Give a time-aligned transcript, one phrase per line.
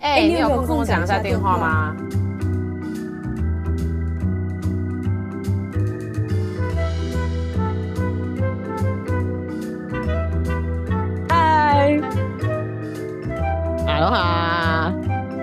[0.00, 1.96] 哎、欸，你有空跟我讲一下电话吗？
[11.28, 12.00] 嗨，
[13.86, 14.92] 哈喽哈，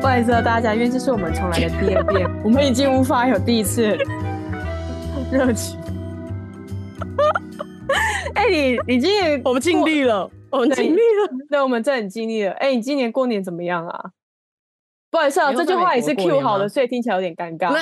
[0.02, 3.98] 不好意思啊大家，因为这是我们重来的 第二遍，我们已经无法有第一次
[5.32, 5.80] 热情。
[8.36, 10.30] 哎、欸，你你今年我们尽力了。
[10.56, 12.52] 我们尽力了，对，我们真的很尽力了。
[12.54, 14.12] 哎、欸，你今年过年怎么样啊？
[15.12, 17.70] 不好意思啊，这句话也是 Q 好的，所以听起来有点尴尬。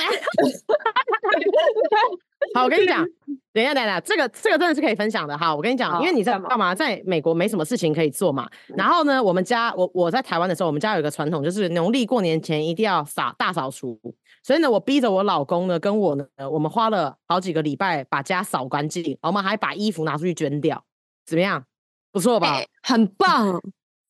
[2.54, 3.04] 好，我跟你讲，
[3.52, 5.36] 等一下，等一下，这个这个真的是可以分享的。
[5.36, 6.72] 哈，我跟你讲，因为你在干嘛？
[6.74, 8.48] 在美国没什么事情可以做嘛。
[8.76, 13.98] 然后呢，我们家我我在台湾的时候，我们家有一个传统，就是农历过年前一定要扫大扫除。
[14.44, 20.84] 所以呢，我逼着我老公呢，跟我呢，我们花了好几个礼拜把家扫干净，我们还把衣服拿出去捐掉，
[21.26, 21.64] 怎么样？
[22.14, 22.54] 不错吧？
[22.54, 23.60] 欸、很棒，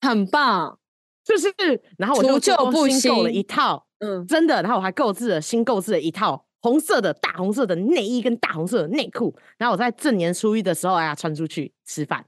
[0.02, 0.78] 很棒，
[1.24, 1.48] 就是。
[1.96, 4.60] 然后我就新购了一套，嗯，真的。
[4.62, 9.34] 然后我还购置了新购置了一套红色的大红色的内衣跟大红色的内裤。
[9.56, 12.26] 然后我在正年初一的时候，哎呀，穿出去吃饭。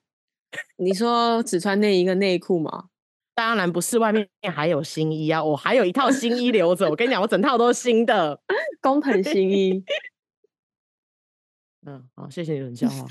[0.79, 2.87] 你说只穿内衣跟内裤吗？
[3.35, 5.45] 当然不是，外面还有新衣啊！
[5.45, 6.89] 我还有一套新衣留着。
[6.89, 8.41] 我跟你讲，我整套都是新的，
[8.81, 9.85] 工藤新衣。
[11.85, 13.07] 嗯，好，谢谢你冷笑话。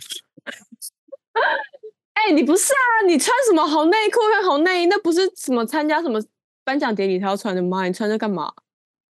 [2.15, 3.05] 哎、欸，你不是啊？
[3.05, 4.85] 你穿什么红内裤跟红内衣？
[4.87, 6.19] 那不是什么参加什么
[6.63, 7.85] 颁奖典礼才要穿的吗？
[7.85, 8.51] 你穿这干嘛？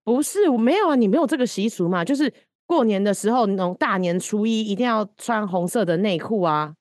[0.04, 2.04] 不是，我没有啊，你没有这个习俗嘛？
[2.04, 2.32] 就是
[2.64, 6.74] 过年的时候，那种大年初一一定要穿红色的内裤啊，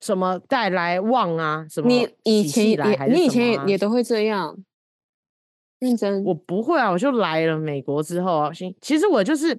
[0.00, 1.88] 什么带来旺啊，什么？
[1.88, 4.56] 你以前也，啊、你以前也也都会这样
[5.78, 6.22] 认真？
[6.24, 9.58] 我不会啊，我就来了美国之后啊，行，其实我就是。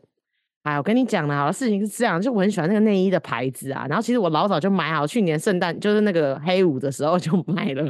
[0.63, 3.85] 哎，我跟你讲了，好，事情是这样，就我很喜欢那个内衣的牌子啊。
[3.89, 7.83] 然后其实我老早就买好，去年圣诞就是那个黑五的时候就 买了。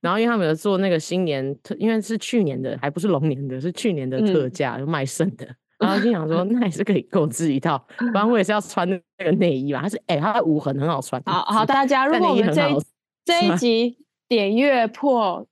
[0.00, 5.48] 然后因为他们有做那个新年特，因为是去年的，还不是龙年的，是去年的特价，就、嗯、卖剩的。
[5.80, 9.80] 然后就想说，那也是可以购置一套，不然我也是要穿那个内衣吧。
[9.82, 11.22] 它是哎、欸，它的无痕很好穿。
[11.24, 12.76] 好好，大家 如果我们这一
[13.24, 15.46] 这一集点阅破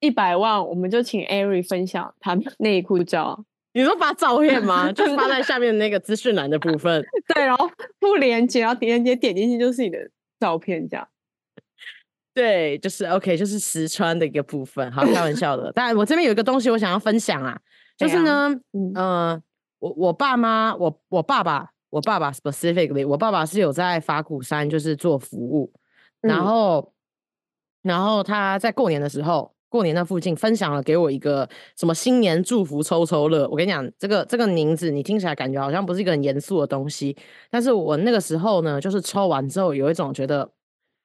[0.00, 3.44] 一百万，我们就请 Ari 分享他内裤照。
[3.76, 4.90] 你说发照片吗？
[4.92, 7.04] 就是发在下面的那个资讯栏的部分。
[7.34, 7.70] 对，然后
[8.00, 9.98] 不连接，然后点链接点进去就是你的
[10.40, 11.06] 照片，这样。
[12.32, 14.90] 对，就是 OK，就是实穿的一个部分。
[14.90, 15.70] 好，开玩笑的。
[15.74, 17.60] 但我这边有一个东西我想要分享啊，
[17.98, 19.42] 就是呢，嗯、呃，
[19.80, 25.70] 我我爸妈，我我爸爸，我爸爸 specifically，我爸爸是有在法鼓山就是做服务，
[26.22, 26.94] 然后、
[27.82, 29.54] 嗯、然后他在过年的时候。
[29.68, 37.16] 过年那附近分享了给我一个什么新年祝福抽抽乐，我跟你讲，这个这个名字你听起来感觉好像不是一个很严肃的东西，
[37.50, 40.48] 但是我那个时候呢，就是抽完之后有一种觉得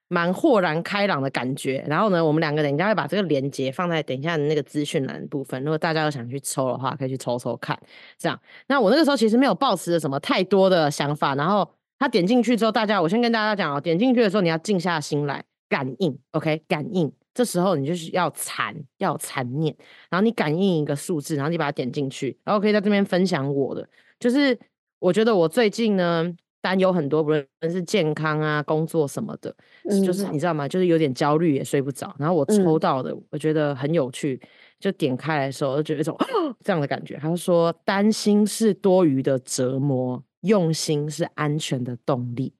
[0.07, 1.83] 蛮豁然开朗的感觉。
[1.87, 7.77] 然后呢，我们两个等一下会把这个链接放在等一下的那个资讯栏部分，如果大家有想去抽的话，可以去抽抽看。
[8.17, 11.67] 这样，那我那个时候其实没有抱持着什么太多的想法，然后
[11.97, 17.11] 他点进去之后，大家我先跟大家讲哦，点进去的时候你要静下心来感应，OK，感应。
[17.33, 19.75] 这时候你就是要残，要残念，
[20.09, 23.87] 然后你感应一个数字，然后你把它点进去，然后可以在这边分享我的。
[24.19, 24.57] 就是
[24.99, 26.31] 我觉得我最近呢
[26.61, 29.55] 担忧很多，不论是健康啊、工作什么的，
[29.89, 30.67] 嗯、就是你知道吗？
[30.67, 32.15] 就是有点焦虑，也睡不着。
[32.19, 34.39] 然后我抽到的，我觉得很有趣，
[34.79, 36.15] 就点开来的时候，就觉得一种
[36.63, 37.17] 这样的感觉。
[37.17, 42.53] 他说：“担心是多余的折磨，用心是安全的动力。”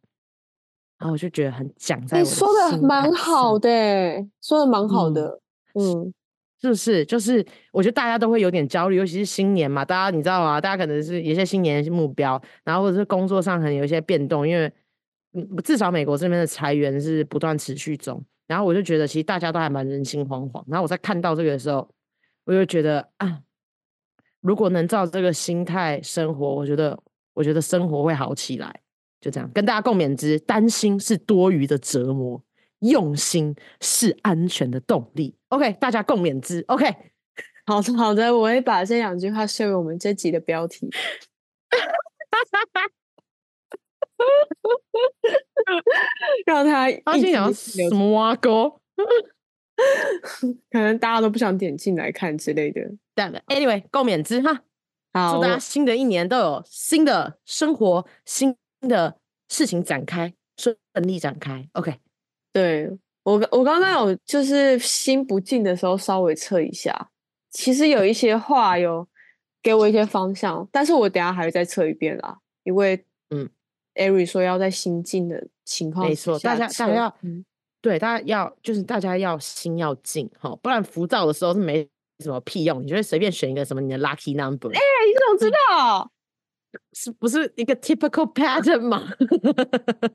[1.01, 3.69] 然后我就觉得很讲在我的心，说的蛮好的，
[4.39, 5.41] 说的蛮好的，
[5.73, 6.13] 嗯，
[6.61, 7.03] 是不是？
[7.03, 10.61] 就是我觉得大家都会有点焦虑，尤其是新年嘛，大家你知道吗？
[10.61, 14.71] 大家可能是有些新年目标，然后或者是工作上可能有一些变动，因为
[15.63, 20.63] 至少美国这边的裁员是不断持续中，然后我就觉得其实大家都还蛮人心惶惶。
[20.67, 21.89] 然后我在看到这个的时候，
[22.45, 23.39] 我就觉得啊，
[24.41, 26.95] 如果能照这个心态生活，我觉得
[27.33, 28.81] 我觉得生活会好起来。
[29.21, 32.43] 就这样跟大家共勉之，担心是多余的折磨，
[32.79, 35.35] 用心是安全的动力。
[35.49, 36.65] OK，大家共勉之。
[36.67, 36.91] OK，
[37.67, 40.89] 好的好的，我会把这两句话设为我们这集的标题。
[46.47, 48.81] 让他发现要什么挖沟，
[50.71, 52.81] 可能大家都不想点进来看之类的。
[53.13, 54.63] 但 Anyway，共勉之哈。
[55.13, 58.57] 好，祝大家新的一年都有新的生活新。
[58.81, 59.20] 的
[59.51, 61.67] 事情展开，顺利展开。
[61.73, 61.93] OK，
[62.53, 62.89] 对，
[63.23, 67.09] 我我刚刚有就是心不静的时候稍微测一下，
[67.51, 69.05] 其实有一些话有
[69.61, 73.49] 给我一些方向，但是我等下还会再测一遍啦，因为嗯
[73.95, 77.43] ，Ari 说要在心静的情况，没错，大家大家要、嗯、
[77.81, 81.85] 对大家要就是大家要心要静哈，不然浮躁的时候是没
[82.23, 84.69] 什么屁用，你就会随便选一个什么你的 lucky number。
[84.69, 86.09] 哎、欸，你怎么知道？
[86.93, 89.07] 是不是一个 typical pattern 吗？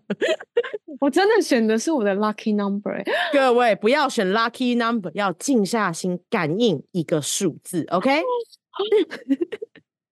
[1.00, 3.02] 我真的选的是我的 lucky number。
[3.32, 7.84] 各位不要选 lucky number，要静下心感应一个数字。
[7.90, 8.10] OK？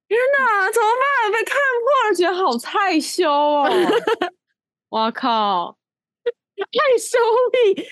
[0.07, 1.33] 天哪，怎么办？
[1.33, 3.69] 被看破了，觉得好害羞哦！
[4.91, 5.77] 我靠，
[6.57, 7.19] 害羞
[7.75, 7.85] 你！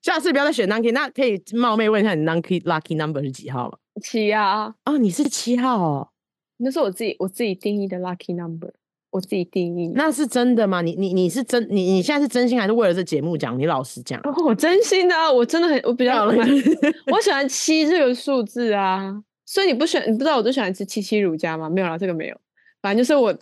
[0.00, 3.78] 下次不要再选 lucky，那可以冒昧问一下你 lucky lucky number 是几号吗？
[4.02, 4.74] 七啊！
[4.84, 6.08] 哦，你是七号哦。
[6.58, 8.72] 那是我自己我自己定义的 lucky number，
[9.10, 9.88] 我自己定义。
[9.94, 10.82] 那是真的吗？
[10.82, 13.58] 你你你是真你你现在是真心还是为了这节目讲？
[13.58, 14.20] 你老实讲。
[14.20, 16.48] 哦，我真心的啊，我真的很我比较喜欢，
[17.12, 19.22] 我喜欢七这个数字啊。
[19.46, 21.68] 所以你不选，你不知道我最喜欢吃七七乳加吗？
[21.68, 22.40] 没有啦，这个没有。
[22.80, 23.36] 反正就是我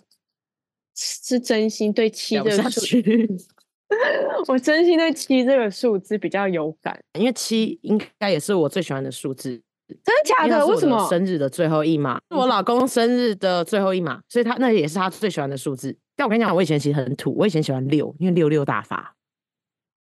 [0.95, 3.47] 是真心对七这个数字，
[4.47, 9.61] 我真心对七这个数字比较有感，因为七应该也是我最喜欢的数字。
[9.87, 10.65] 真的假的？
[10.65, 11.07] 为什么？
[11.09, 15.95] 生日的最后一码，是我老公生日的最后一码，所以他那也是他最喜欢的数字。
[16.15, 19.15] 但我跟你讲，我以前其实很土，我以前喜欢六，因为六六大发，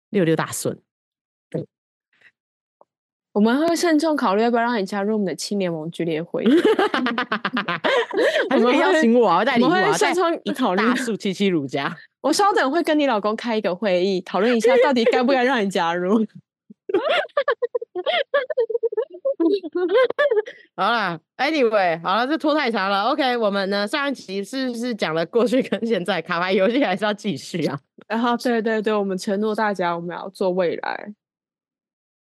[0.10, 0.78] 六六大顺。
[3.34, 6.44] 我们会慎重考虑要不要让你加入我们的青年盟剧烈会。
[8.50, 11.96] 还是可以邀请我啊，带你我会慎重考虑大数七七乳加。
[12.20, 16.20] 我稍等会跟你老公开一个会议，讨论一下到底该不该让你加入。
[20.76, 23.04] 好了，Anyway，好了，这拖太长了。
[23.04, 26.22] OK，我们呢上一集是不是讲了过去跟现在？
[26.22, 27.80] 卡牌游戏还是要继续啊。
[28.08, 31.14] 然后，对对对，我们承诺大家，我们要做未来。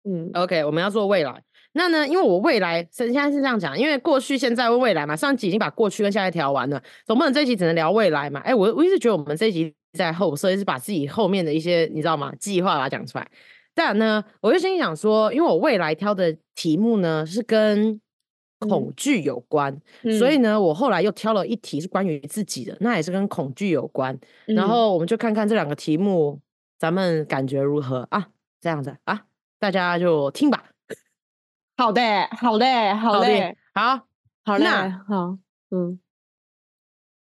[0.04, 1.44] 嗯，OK，我们要做未来。
[1.74, 5.16] 那呢，因为我未来现在是这样讲，因为过去、现在、未来嘛。
[5.16, 8.40] 上一集已经把过去跟现在调完了，总不能这一集只能聊未来嘛？
[8.42, 12.34] 哎，我我一直觉得我们这一集在后，所以是把自己后面的一些你知道吗？
[12.40, 13.28] 计划把它讲出来。
[13.74, 18.00] 但呢，我就心里想说，因为我未来挑的题目呢是跟
[18.60, 24.14] 恐惧有关，嗯、所以呢，我后来又挑了一题是关于自己的，那也是跟恐惧有关。
[24.48, 26.40] 嗯、然后我们就看看这两个题目，
[26.78, 28.28] 咱们感觉如何啊？
[28.60, 29.26] 这样子啊，
[29.58, 30.66] 大家就听吧。
[31.78, 32.02] 好的，
[32.40, 34.08] 好的，好的，好，
[34.44, 34.66] 好嘞，
[35.08, 35.38] 好，
[35.72, 36.00] 嗯，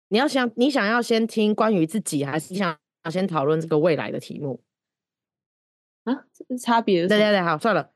[0.08, 4.60] 你要想，你想要先听关于自己，还是你想要先讨论这个未来的题目？
[6.04, 6.24] 啊，
[6.62, 7.06] 差别？
[7.06, 7.90] 对对对，好，算了，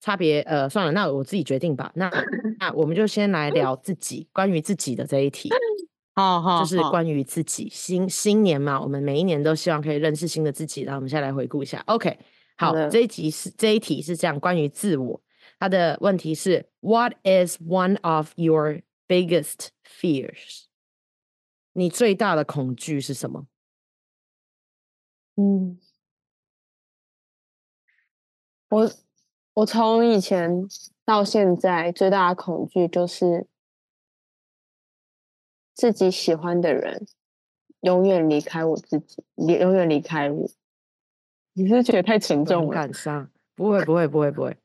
[0.00, 1.90] 差别，呃，算了，那我自己决定吧。
[1.94, 2.10] 那
[2.60, 5.50] 那我们就先来聊自己，关于自己的这一题。
[6.14, 10.82] 好 好，就是关于自己，新新年嘛，我们每一年都希望可以认识新的自己。
[10.82, 11.82] 然后我们现在来回顾一下。
[11.86, 12.18] OK，
[12.56, 15.20] 好，好这一集是这一题是这样，关于自我，
[15.58, 20.64] 他的问题是：What is one of your biggest fears？
[21.72, 23.46] 你最大的恐惧是什么？
[25.36, 25.78] 嗯。
[28.68, 28.90] 我
[29.54, 30.68] 我从以前
[31.04, 33.46] 到现在最大的恐惧就是
[35.74, 37.06] 自己喜欢的人
[37.80, 40.48] 永远离开我自己，永永远离开我。
[41.52, 42.72] 你是，是觉得太沉重了？
[42.72, 43.30] 感伤？
[43.54, 44.56] 不会不会不会不会，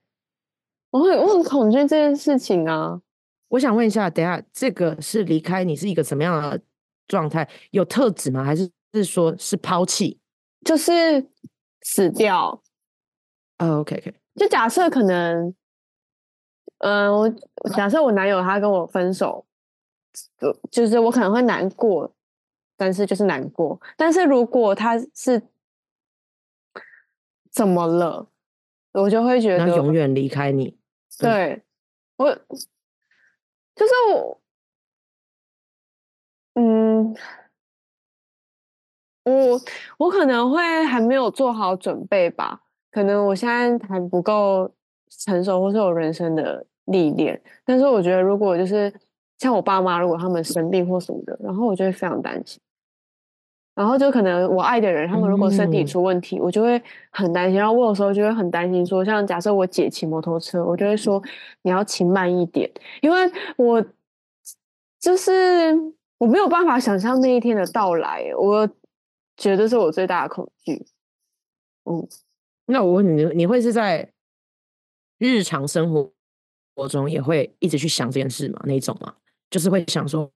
[0.89, 3.01] 我会我很恐惧这件事情啊！
[3.49, 6.61] 我想问一下，等下这个是离开你是一个什么样的
[7.07, 7.47] 状态？
[7.69, 8.43] 有特质吗？
[8.43, 10.19] 还是是说是抛弃？
[10.65, 11.29] 就是
[11.81, 12.61] 死掉。
[13.61, 15.53] Oh, OK OK，就假设可能，
[16.79, 17.29] 嗯、呃，我
[17.75, 19.45] 假设我男友他跟我分手，
[20.39, 22.11] 就就是我可能会难过，
[22.75, 23.79] 但是就是难过。
[23.95, 25.43] 但是如果他是
[27.51, 28.27] 怎么了，
[28.93, 30.79] 我就会觉得永远离开你。
[31.19, 31.61] 对，
[32.17, 32.33] 我
[33.75, 34.41] 就是我，
[36.55, 37.15] 嗯，
[39.25, 39.61] 我
[39.99, 42.60] 我可能会还没有做好准备吧。
[42.91, 44.69] 可能我现在还不够
[45.09, 48.93] 成熟，或是有人生的历练，但是我觉得，如果就是
[49.37, 52.61] 像我爸妈，如果他们生病或什么的，然后我就会非常担心。
[53.73, 56.79] 然后就可能我爱的人，他们如果身体出问题，嗯、我就会
[57.09, 57.57] 很担心。
[57.57, 61.23] 然后我有时候就会很担心，说像假设我姐骑摩托车，我就会说
[61.61, 62.69] 你要骑慢一点，
[63.01, 63.17] 因为
[63.55, 63.83] 我
[64.99, 65.31] 就是
[66.17, 68.69] 我没有办法想象那一天的到来，我
[69.37, 70.85] 觉得是我最大的恐惧。
[71.85, 72.05] 嗯。
[72.71, 74.09] 那我问你，你会是在
[75.19, 76.09] 日常生活
[76.75, 78.61] 活中也会一直去想这件事吗？
[78.65, 79.13] 那一种吗？
[79.49, 80.31] 就是会想说，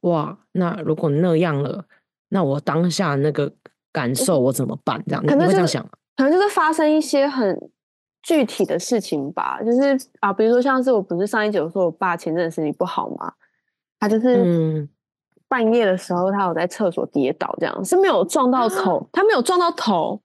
[0.00, 1.84] 哇，那如果那样了，
[2.28, 3.52] 那我当下那个
[3.90, 5.02] 感受我怎么办？
[5.06, 5.90] 这样，可能、就是、你会这样想吗？
[6.16, 7.70] 可能就是发生一些很
[8.22, 9.62] 具体的事情吧。
[9.62, 13.32] 就是啊，比如说像是我不是上一集有说我爸前阵子身体不好吗？
[13.98, 14.86] 他就是
[15.48, 20.20] 半夜的时候，他有在厕所跌倒，这样是没有撞到头，他没有撞到头。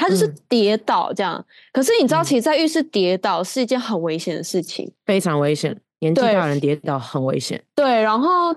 [0.00, 1.34] 他就是跌倒这样。
[1.36, 5.78] 嗯、可是你知道，其实，在浴室跌倒是一件很危险的事情，非常危险。
[5.98, 7.62] 年纪大人跌倒很危险。
[7.74, 8.56] 对，然后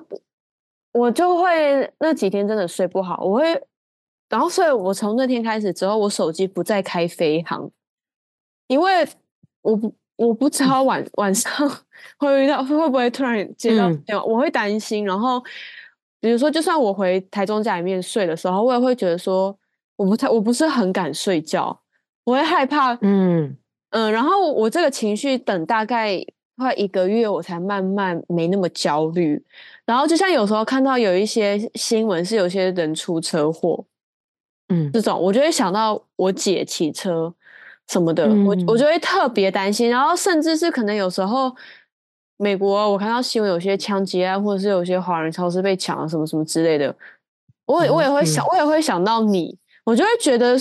[0.94, 3.62] 我就会那几天真的睡不好，我会，
[4.30, 7.70] 然后所以，我从那天开始之后，我手机不再开飞航，
[8.68, 9.06] 因为
[9.62, 11.52] 我不我不知道晚晚上
[12.18, 15.06] 会遇到会不会突然接到电话，嗯、我会担心。
[15.06, 15.44] 然后
[16.22, 19.54] 比如说，就算我回台中家里面睡的时候，我也会觉得说，
[19.96, 21.82] 我不太我不是很敢睡觉，
[22.24, 22.98] 我会害怕。
[23.02, 23.58] 嗯
[23.92, 26.26] 嗯，然后我这个情绪等大概。
[26.56, 29.44] 快一个月，我才慢慢没那么焦虑。
[29.88, 33.84] 然后，就像有时候看到有一些新闻，是有些人出车祸，
[34.70, 37.34] 嗯，这种我就会想到我姐骑车
[37.88, 39.90] 什么的，嗯、我我就会特别担心。
[39.90, 41.52] 然后，甚至是可能有时候
[42.38, 46.96] 美国，我看到新闻有些枪击案，或者是有些华人超市被抢了什么什么之类的，
[47.66, 50.58] 我我也会想，嗯、我也会想到你，我就会觉得，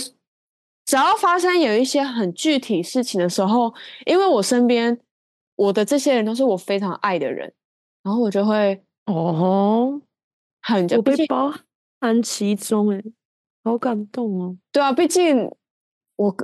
[0.85, 3.73] 只要发生有一些很具体事情的时候，
[4.05, 4.99] 因为我身边。
[5.55, 7.53] 我的这些人都是我非常爱的人，
[8.01, 10.01] 然后我就会哦，
[10.63, 11.53] 很我被包
[12.01, 12.99] 含其中，哎，
[13.63, 14.57] 好感动哦。
[14.71, 15.47] 对啊，毕竟
[16.15, 16.35] 我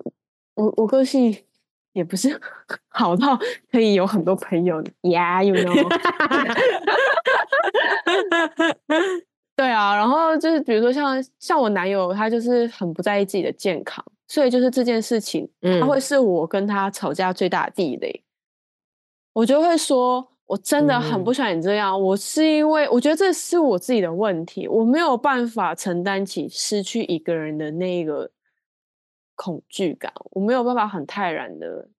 [0.53, 1.35] 我我个性
[1.93, 2.39] 也不是
[2.89, 3.35] 好到
[3.71, 5.89] 可以有很多朋友，Yeah，you know。
[9.59, 15.49] 对啊，然后就是比如说像像我男友，他就是很不在意自己的健康，所以就是这件事情，
[15.81, 18.23] 他会是我跟他吵架最大的地雷。
[19.33, 21.91] 我就会说，我真的很不喜欢你这样。
[21.91, 28.31] 嗯、我是因为我觉得这是我自己的问题，我没有办法承担起失去一个人的那个
[29.35, 31.89] 恐惧感，我没有办法很泰然的，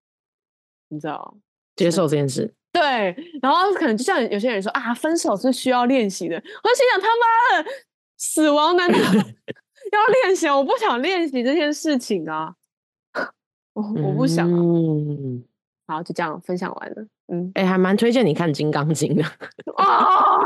[0.89, 1.37] 你知道，
[1.77, 2.55] 接受这件事。
[2.73, 6.37] 对，然后可能就像有些人说啊，分手是需要练习的。
[6.37, 7.71] 我心想，他妈的，
[8.17, 10.49] 死亡难道 要练习？
[10.49, 12.55] 我不想练习这件事情啊，
[13.75, 14.57] 我我不想啊。
[14.57, 15.45] 嗯
[15.89, 17.05] 好，就这样分享完了。
[17.33, 19.25] 嗯，哎、欸，还蛮推荐你看《金刚经》的。
[19.77, 20.39] 哦，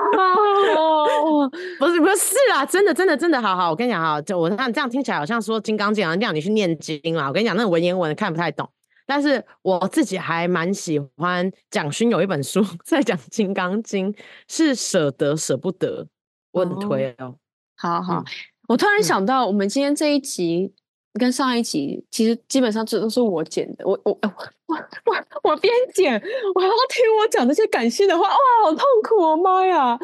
[1.78, 7.28] 不是不是啦，真的真的真的，好好，我跟你讲哈，就我看这样听起来好像说《金刚经》好像让你去念经啦。
[7.28, 8.66] 我跟你讲，那个文言文看不太懂，
[9.06, 14.12] 但是我自己还蛮喜欢蒋勋有一本书在讲《金刚经》，
[14.48, 16.06] 是舍得舍不得，
[16.52, 17.26] 我很推哦。
[17.26, 17.34] 哦
[17.76, 18.24] 好好，嗯、
[18.68, 20.74] 我突然想到，我们今天这一集。
[21.16, 24.34] 跟上一集其实基本上这都是我剪的，我我我
[24.66, 26.12] 我我我边剪，
[26.56, 28.34] 我还要听我讲这些感性的话，哇，
[28.64, 29.96] 好痛苦哦，妈呀！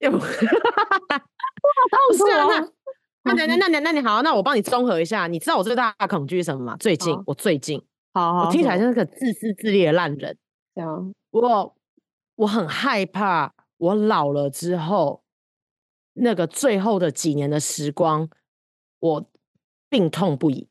[0.00, 2.68] 又，哇，好痛苦啊！
[3.22, 6.76] 那那那那那那你好，那我帮你综合一下，你知道我最大的恐惧是什么吗？
[6.78, 10.36] 最近我最近，好，我听起来像是个自私自利的烂人。
[10.74, 11.76] 这样，我
[12.36, 15.22] 我很害怕，我老了之后，
[16.14, 18.28] 那个最后的几年的时光，
[18.98, 19.30] 我。
[19.92, 20.68] 病痛不已，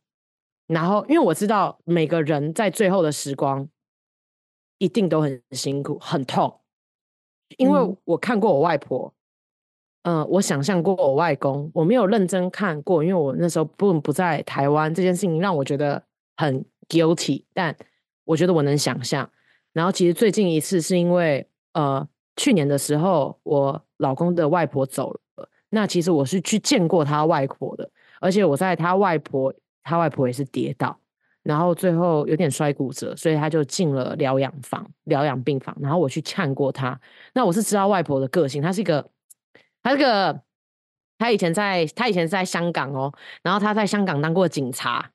[0.65, 3.67] 然后因为我知道每个人在最后的时光
[4.77, 6.61] 一定都很辛苦、很痛，
[7.57, 9.13] 因为我看过我外婆，
[10.03, 16.01] 嗯、呃，我想象过我外公，我没有认真看过，因为我那时候不不在台湾，这件事情让我觉得
[16.37, 17.73] 很 guilty，但
[18.25, 19.29] 我觉得我能想象。
[19.71, 22.05] 然后其实最近一次是因为呃
[22.35, 27.89] 去年的时候，我老公的外婆走了，那其实我是去见过他外婆的。
[28.19, 29.53] 而且我在他外婆，
[29.83, 30.99] 他外婆也是跌倒，
[31.43, 35.73] 然后最后有点摔骨折，所以他就进了疗养房、疗养病房。
[35.79, 36.99] 然后我去看过他，
[37.33, 39.09] 那我是知道外婆的个性，她是一个，
[39.81, 40.41] 她是个，
[41.17, 45.11] 她以前在，她以前是在香港哦，然后她在香港当过警察，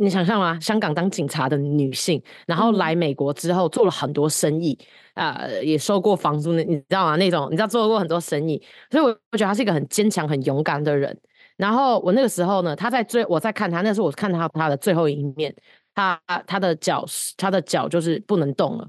[0.00, 0.56] 你想象吗？
[0.60, 4.78] 香港当警察的女性，然后来美国之后做了很多生意，
[5.14, 7.16] 啊、呃，也收过房租，你知道吗？
[7.16, 8.62] 那种你知道做过很多生意，
[8.92, 11.16] 所以我我觉得她是一个很坚强、很勇敢的人。
[11.56, 15.52] 然后我那个时候呢，她在追，我在看她，那时候我看她她的最后一面，
[15.96, 17.04] 她她的脚
[17.36, 18.88] 她的脚就是不能动了。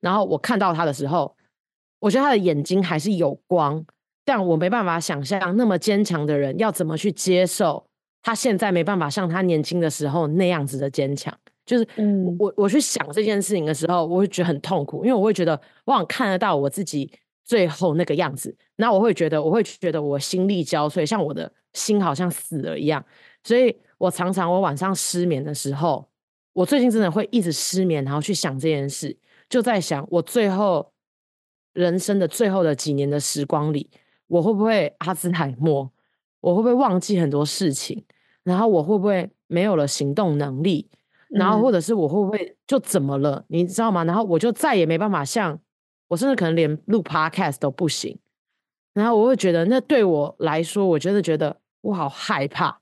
[0.00, 1.36] 然后我看到她的时候，
[1.98, 3.84] 我觉得她的眼睛还是有光，
[4.24, 7.85] 但我没办法想象那么坚强的人要怎么去接受
[8.26, 11.32] 他现在没办法像他年轻的时候那样子的坚强。
[11.64, 11.86] 就是
[12.38, 17.08] 我我去想这件事情的时候，我会觉得很痛苦，因为我会觉得我想看得到我自己
[17.44, 21.50] 最后那个样子，那我会觉得我会觉得我心力交瘁，像我的。
[21.72, 23.04] 心好像死了一样，
[23.44, 26.08] 所以我常常我晚上失眠的时候，
[26.54, 29.14] 我最近真的会一直失眠，然后去想这件事，
[29.50, 30.90] 就在想我最后
[31.74, 33.90] 人生的最后的几年的时光里，
[34.26, 35.92] 我会不会阿兹海默？
[36.40, 38.02] 我会不会忘记很多事情？
[38.46, 40.88] 然后我会不会没有了行动能力？
[41.28, 43.44] 然后或者是我会不会就怎么了？
[43.48, 44.04] 你知道吗？
[44.04, 45.58] 然后我就再也没办法像
[46.06, 48.16] 我，甚至可能连录 podcast 都不行。
[48.94, 51.60] 然后我会觉得，那对我来说，我真的觉得。
[51.82, 52.80] 我好害怕，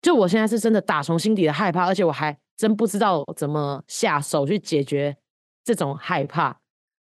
[0.00, 5.16] 就我现在是真的打从心底的害怕，而且我还真不知道怎么下手去解决
[5.62, 6.58] 这种害怕。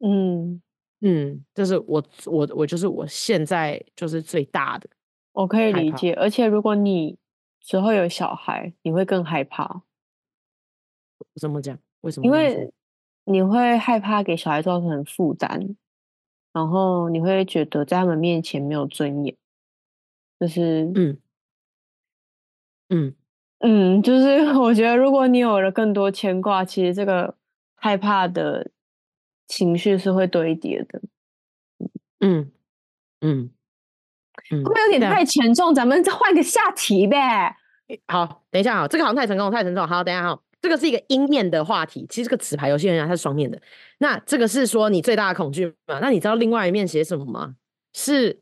[0.05, 0.61] 嗯
[1.01, 4.87] 嗯，就是我我我就是我现在就是最大的，
[5.31, 6.13] 我可以理解。
[6.13, 7.17] 而且如果你
[7.63, 9.83] 之后有小孩，你会更害怕。
[11.39, 11.77] 怎么讲？
[12.01, 12.25] 为什么？
[12.25, 12.71] 因为
[13.25, 15.75] 你会害怕给小孩造成负担，
[16.53, 19.35] 然后你会觉得在他们面前没有尊严。
[20.41, 21.17] 就是嗯。
[22.89, 23.15] 嗯
[23.61, 24.25] 嗯，就是
[24.59, 27.35] 我觉得，如果你有了更多牵挂，其实这个
[27.75, 28.69] 害怕的
[29.47, 31.01] 情绪是会堆叠的。
[32.21, 32.51] 嗯
[33.21, 33.51] 嗯嗯，
[34.49, 35.73] 会不会有点太沉重？
[35.73, 37.55] 咱们再换个下题呗。
[38.07, 39.87] 好，等一下啊，这个好像太沉重，太沉重。
[39.87, 42.05] 好，等一下哈，这个是一个阴面的话题。
[42.09, 43.61] 其实这个纸牌游戏人家它是双面的。
[43.99, 45.99] 那这个是说你最大的恐惧嘛？
[45.99, 47.55] 那你知道另外一面写什么吗？
[47.93, 48.39] 是。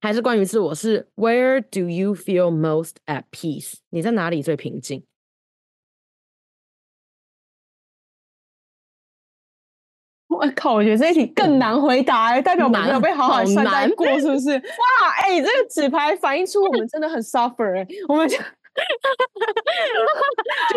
[0.00, 3.78] 还是关于自我是 Where do you feel most at peace？
[3.90, 5.02] 你在哪里最平静？
[10.36, 10.74] 我靠！
[10.74, 14.50] 我觉得这一题更难回答，欸，代表我们没有被好好善待 过，是不是？
[14.52, 15.10] 哇！
[15.22, 17.86] 哎，欸，这个纸牌反映出我们真的很 suffer，欸。
[18.08, 18.44] 我们就就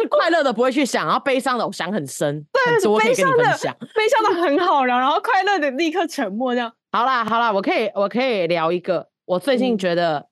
[0.09, 3.75] 快乐的不会去想，然后悲伤的我想很深，对，很多可以跟你分享。
[3.93, 6.71] 悲伤的很好聊，然后快乐的立刻沉默，这样。
[6.93, 9.09] 好啦好啦，我可以我可以聊一个。
[9.25, 10.25] 我最近觉得，嗯、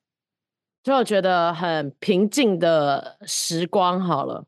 [0.82, 4.00] 就觉得很平静的时光。
[4.00, 4.44] 好了，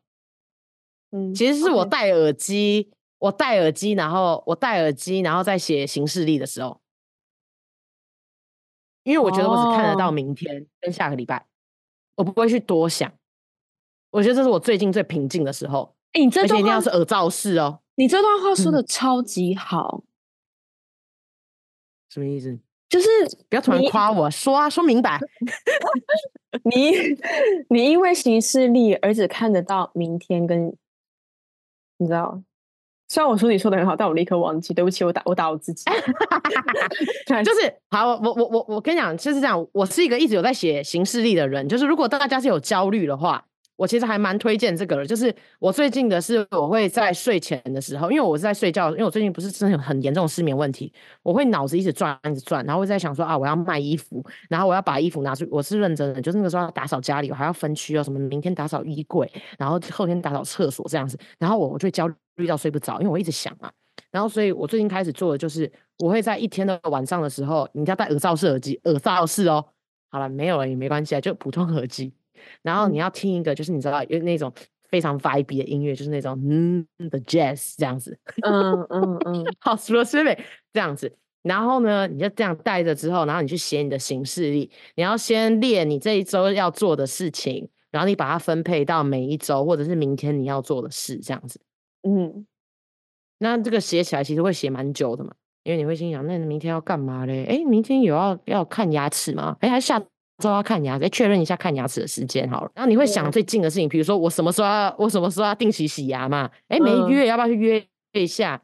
[1.13, 6.81] 嗯，其实是我戴耳机，嗯、我戴耳机，然后我戴耳机，然后再写行事历的时候，
[9.05, 11.47] 因为我觉得我只看得到明天跟下个礼拜，哦、
[12.17, 13.13] 我不会去多想。
[14.11, 15.95] 我觉得这是我最近最平静的时候。
[16.15, 17.81] 哎、欸，你这段话一定要是耳罩式哦。
[17.95, 20.07] 你这段话说的超级好，嗯、
[22.11, 22.59] 什么意思？
[22.89, 23.09] 就是
[23.49, 25.21] 不要突然夸我，说啊，说明白。
[26.65, 26.93] 你
[27.71, 30.77] 你因为行事历而只看得到明天跟，
[31.99, 32.43] 你知道？
[33.13, 35.85] 虽然我说你说的很好，但我立刻忘记，对不起，我打我打我自己。
[37.45, 39.67] 就是好，我我我我跟你讲，就是这样。
[39.73, 43.45] 我是一个一直有在写行事历的人，就是如果大家是有焦虑的话。
[43.75, 62.15] 我其实还蛮推荐这个的，就是我最近的是，我会在睡前的时候，因为我是在睡觉，因为我最近不是真的有很严重的失眠问题，我会脑子一直转，一直转，然后会在想说啊，我要卖衣服，然后我要把衣服拿出，我是认真的，就是那个时候要打扫家里，我还要分区哦，什么明天打扫衣柜，然后后天打扫厕所这样子，然后我我就会焦虑
[62.47, 63.71] 到睡不着，因为我一直想嘛，
[64.11, 69.65] 然后所以我最近开始做的就是，我会在一天的晚上的时候，你要戴耳罩式耳机，耳罩式哦，
[70.11, 72.13] 好了，没有了也没关系啊，就普通耳机。
[72.63, 74.53] 然后你要听一个，就是你知道有那种
[74.89, 80.39] 非常 vibe 的音乐，就是那种嗯的 jazz 这样子，嗯嗯嗯， 好 slow slow
[80.73, 81.15] 这样子。
[81.43, 91.61] 然后呢，你就这样带着之后，然后你去写你的行事历，你要先列你这一周要做的事情，然后你把它分配到每一周或者是明天你要做的事，这样子。
[92.03, 92.47] 嗯，
[93.39, 95.33] 那这个写起来其实会写蛮久的嘛，
[95.65, 97.45] 因为你会心想，那你明天要干嘛嘞？
[97.45, 99.57] 哎，明天有要要看牙齿吗？
[99.61, 100.03] 哎，还是下。
[100.39, 102.71] 周要看牙齿，确认一下看牙齿的时间好了。
[102.75, 106.51] 然后你会想最近的事情，比如说我什么时候要，我什么时候要定期洗牙嘛？
[106.67, 108.61] 哎，没约，要不要去约一下？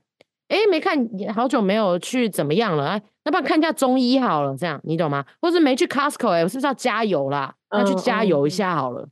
[0.49, 2.89] 哎，没看，好久没有去，怎么样了？
[2.89, 4.57] 哎，要不要看一下中医好了？
[4.57, 5.25] 这样你懂吗？
[5.41, 7.55] 或是没去 Costco，哎，我是不是要加油啦？
[7.71, 9.03] 那去加油一下好了。
[9.03, 9.11] 嗯嗯、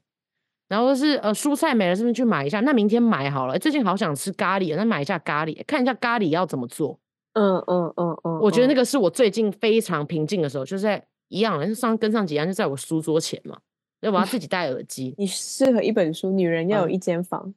[0.69, 2.61] 然后是呃，蔬菜没了，是不是去买一下？
[2.61, 3.59] 那明天买好了。
[3.59, 6.99] 最近好想吃咖喱，那买一下咖喱，看一下咖喱要怎么做。
[7.35, 11.05] 嗯嗯嗯嗯，我觉得那个是我最近非常平静的时候，就是在。
[11.29, 13.59] 一样，就上跟上几样就在我书桌前嘛，
[13.99, 15.13] 要我要自己戴耳机。
[15.19, 17.53] 你适合一本书，女人要有一间房。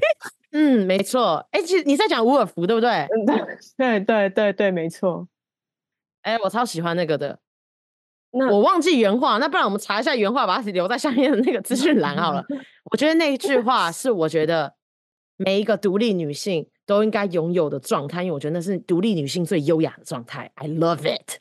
[0.52, 1.46] 嗯，没错。
[1.50, 2.90] 哎、欸，其实你在讲伍尔夫对不对？
[2.90, 3.26] 嗯，
[3.76, 5.28] 对对对对，没错。
[6.22, 7.38] 哎、欸，我超喜欢那个的。
[8.32, 12.44] 那我忘记原话，那不然我们查一下原话，把它留在下面的那个资讯栏好了。
[12.92, 14.74] 我觉得那一句话是我觉得
[15.36, 20.50] 每一个独立女性都应该拥有的状态，因为我觉得那是独立女性最优雅的状态。
[20.54, 21.38] I love it。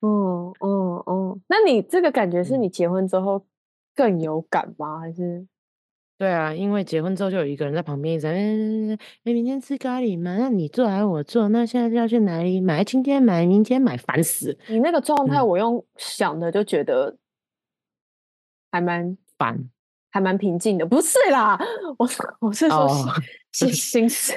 [0.00, 3.44] 哦哦哦，那你这个感觉是你结婚之后
[3.94, 5.00] 更有感吗？
[5.00, 5.46] 还是？
[6.20, 10.36] 对啊，因为结婚之后就有一个人在旁边一直在，哎，明天吃咖喱吗？
[10.38, 11.48] 那你做还是我做？
[11.48, 12.84] 那现在就要去哪里买？
[12.84, 14.58] 今天买，明天买，烦死！
[14.68, 17.16] 你那个状态，我用想的就觉得
[18.70, 19.70] 还蛮烦，
[20.10, 20.84] 还蛮平静的。
[20.84, 21.58] 不是啦，
[21.96, 22.06] 我
[22.40, 22.86] 我是说
[23.52, 24.34] 是心思。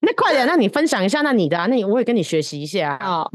[0.00, 3.22] 那快点，那你分享一下，那你的啊，那你我也跟你学习一下啊。
[3.22, 3.32] 哦，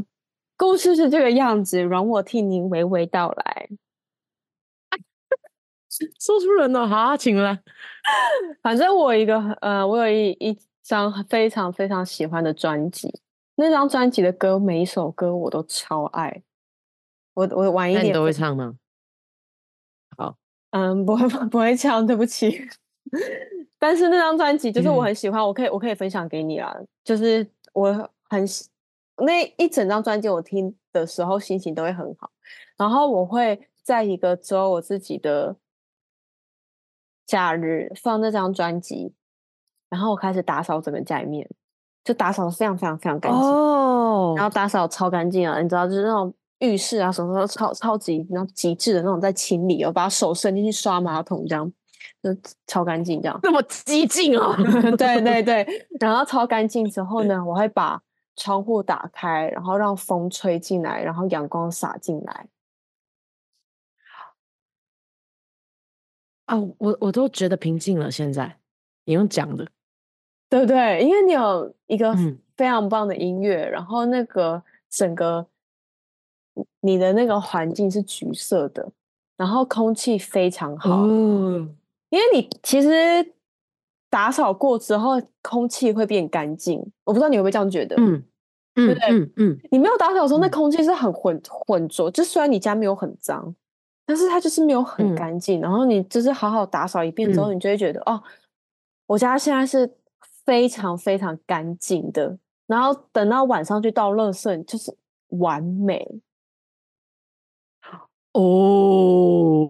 [0.56, 3.68] 故事是这个样子，容我替您娓娓道来。
[6.20, 7.58] 说出人了，好，请了。
[8.62, 13.20] 反正我一个呃，我有一一张非常非常喜欢的专辑，
[13.56, 16.42] 那张专辑的歌每一首歌我都超爱。
[17.34, 18.74] 我我晚一点你都会唱吗？
[20.16, 20.36] 好
[20.70, 22.68] 嗯，不会不会唱，对不起。
[23.78, 26.74] 但是那张专辑就是我很喜欢，嗯、我可以我可以分享给你啊。
[27.04, 28.68] 就是我很喜
[29.18, 32.30] 那一整张专辑，我听的时候心情都会很好。
[32.76, 35.54] 然后我会在一个只有我自己的
[37.26, 39.12] 假日放那张专辑，
[39.88, 41.48] 然后我开始打扫整个家里面，
[42.04, 44.34] 就打扫的非常非常非常干净哦。
[44.36, 51.72] 然后打扫超干净啊，你知道，就是那种浴室啊什么都超超级然后极致的那种在清理，我把手伸进去刷马桶这样。
[52.22, 52.30] 就
[52.66, 54.54] 超干净，这样那么激进哦！
[54.96, 55.66] 对对 对，
[56.00, 58.00] 然后超干净之后呢，我会把
[58.36, 62.46] 窗户打开，然后让风吹进来，然后阳光洒进来。
[66.46, 68.10] 啊，我我都觉得平静了。
[68.10, 68.58] 现在
[69.04, 69.66] 你用讲的，
[70.48, 71.02] 对不对？
[71.02, 72.14] 因为你有一个
[72.56, 75.46] 非常棒的音乐，嗯、然后那个整个
[76.80, 78.92] 你的那个环境是橘色的，
[79.36, 81.02] 然后空气非常好。
[81.02, 81.68] 哦
[82.10, 82.88] 因为你其实
[84.08, 86.78] 打扫过之后，空气会变干净。
[87.02, 87.96] 我不知道你会不会这样觉得？
[87.98, 88.22] 嗯，
[88.72, 89.08] 对不对？
[89.10, 92.08] 嗯，嗯，你没有打扫的时候，那空气是很浑浑浊。
[92.08, 93.52] 就虽然你家没有很脏，
[94.06, 95.60] 但是它就是没有很干净。
[95.60, 98.22] 嗯、然后你就是好好打扫一遍之后，你就会觉得、嗯、哦，
[99.06, 99.96] 我家现在是
[100.44, 102.38] 非常非常干净的。
[102.66, 104.94] 然后等到晚上去倒垃圾，就是
[105.28, 106.20] 完美。
[108.32, 109.68] 哦。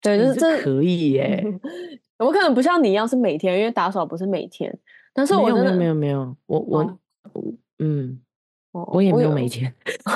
[0.00, 1.42] 对，就是这可以耶。
[2.18, 4.78] 我可能不像你一样是每天，因为打扫不是每天。
[5.14, 6.98] 但是我真的没有没有没有，我我、哦、
[7.78, 8.20] 嗯，
[8.72, 9.74] 我也没有每天。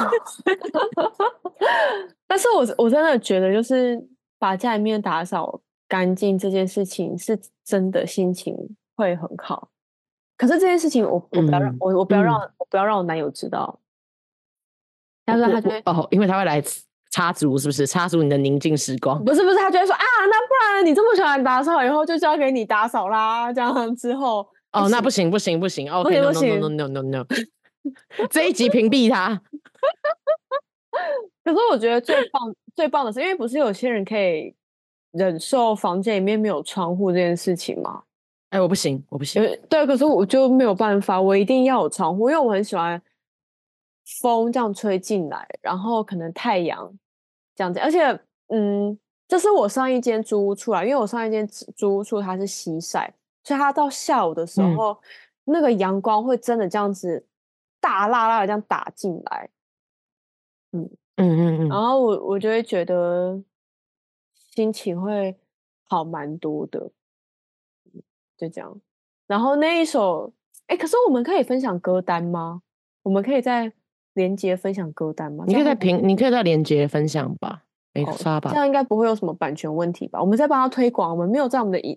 [2.29, 4.01] 但是我我真的觉得，就是
[4.38, 8.55] 把家里面打扫干净这件事情，是真的心情
[8.95, 9.71] 会很好。
[10.37, 13.81] 可是这件事情我，我我不要让、嗯、我我不要让、嗯、我不要让我男友知道。
[15.27, 16.62] 他说他觉得哦，因为他会来。
[17.11, 17.87] 插足是不是？
[17.87, 19.25] 插足你的宁静时光？
[19.25, 23.51] 不是不是，他就会说啊，那不然你这么喜欢打扫，以后就交给你打扫啦。
[23.51, 27.27] 这样之后，哦，那不行不行不行，OK，不行 no no no no no no，
[28.29, 29.41] 这一集屏蔽他。
[31.53, 34.55] 可是我觉得最棒最棒的是，因为不是有些人可以
[35.13, 38.03] 忍受房间里面没有窗户这件事情吗？
[38.51, 39.43] 哎，我不行，我不行。
[39.69, 43.01] 对，可是我就没有办法，我一定要有窗户，因为我很喜欢。
[44.23, 46.91] 风这样吹进来，然后可能太阳
[47.55, 53.13] 这样子，而且，嗯，这是我上一间租屋处啊，因为我上一间租屋处它是西晒，
[53.45, 54.99] 所以它到下午的时候，嗯、
[55.45, 57.23] 那个阳光会真的这样子
[57.83, 59.51] 大辣辣的这样打进来，
[60.73, 63.43] 嗯嗯嗯嗯，然后我我就会觉得
[64.55, 65.37] 心情会
[65.89, 66.91] 好蛮多的，
[68.37, 68.81] 就这样。
[69.27, 70.33] 然后那一首，
[70.67, 72.63] 哎，可是我们可以分享歌单吗？
[73.03, 73.73] 我们可以在。
[74.15, 75.45] 连接分享歌单吗？
[75.47, 77.63] 你可以在评，你可以在连接分享吧，
[77.95, 78.51] 没发吧？
[78.51, 80.21] 这样应该不会有什么版权问题吧？
[80.21, 81.97] 我们在帮他推广，我们没有在我们的影，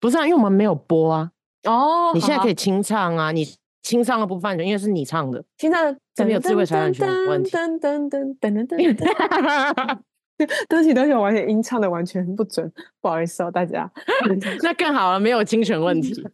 [0.00, 1.30] 不是啊，因为我们没有播啊。
[1.62, 3.44] 哦，你现在可以清唱啊，你
[3.82, 7.50] 清唱的不犯权，因为是你唱的，清唱这没有智慧财产权问题。
[7.50, 9.98] 噔噔噔噔噔噔
[10.68, 13.90] 对不起，对不起，我完全音唱的完全不准，不好意思哦，大家。
[14.62, 16.26] 那更好了，没有侵权问题。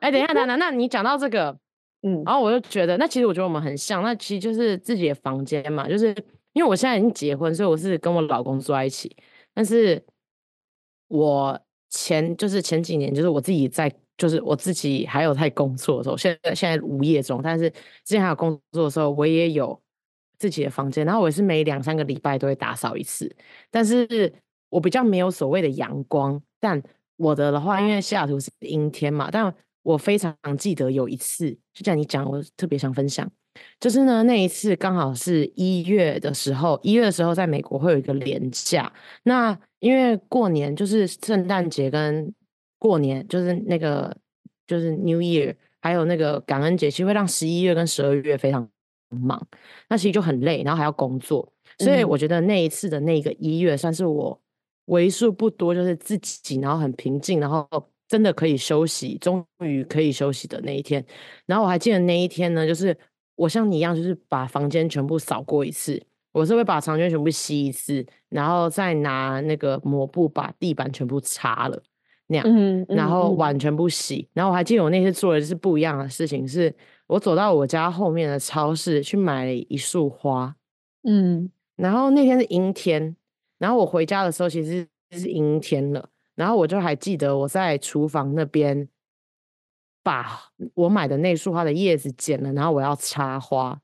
[0.00, 1.58] 哎，等一下，等等，那你讲到这个。
[2.02, 6.08] 嗯，然后我就觉得，那其实我觉得我们很像，那其实就是自己的房间嘛，就是
[6.54, 9.14] 因为我现在已经结婚，所以我是跟我老公住在一起。
[9.52, 10.02] 但是
[11.08, 17.68] 我前就是前几年，就是我自己在，就是我自己还有在工作的时候，现在现在无业中，但是
[18.04, 19.80] 之前还有工作的时候，我也有
[20.38, 23.34] 自己的房间，然后我也是每两三个礼拜都会打扫一次。
[23.70, 24.32] 但是
[24.68, 26.80] 我比较没有所谓的阳光，但
[27.16, 29.52] 我的的话，因为西雅图是阴天嘛，但。
[29.82, 33.26] 我非常记得有一次，就像你讲，我特别想分享，
[33.80, 38.92] 就是呢，那一次刚好是一月的时候，一月的时候在美国会有一个连假。
[39.22, 42.30] 那因为过年就是圣诞节跟
[42.80, 44.16] 过年，就是那个
[44.66, 48.68] 就是 New Year，还有那个感恩节，其实会让十一月跟十二月非常
[49.10, 49.46] 忙，
[49.88, 54.42] 那其实就很累，然后还要工作，所以我觉得那一次的那个一月算是我
[54.86, 57.68] 为数不多就是自己，然后很平静，然后。
[58.10, 61.06] 真的可以休息，终于可以休息的那一天。
[61.46, 62.98] 然后我还记得那一天呢，就是
[63.36, 66.04] 我像你一样，就是把房间全部扫过一次。
[66.32, 71.80] 我是会把床卷全部吸一次，然后再拿那个抹布把地板全部擦了，
[72.30, 74.28] 那样，嗯然后碗全部洗。
[74.32, 76.74] 然后我还记得我那次做的是不一样的事情，是
[77.08, 80.54] 我走到我家后面的超市去买了一束花，
[81.02, 83.16] 嗯，然后那天是阴天，
[83.58, 86.08] 然后我回家的时候其实是阴天了。
[86.36, 88.88] 然后我就还记得我在厨房那边
[90.02, 90.40] 把
[90.74, 93.78] 我买的那束花的叶子剪了，然后我要插花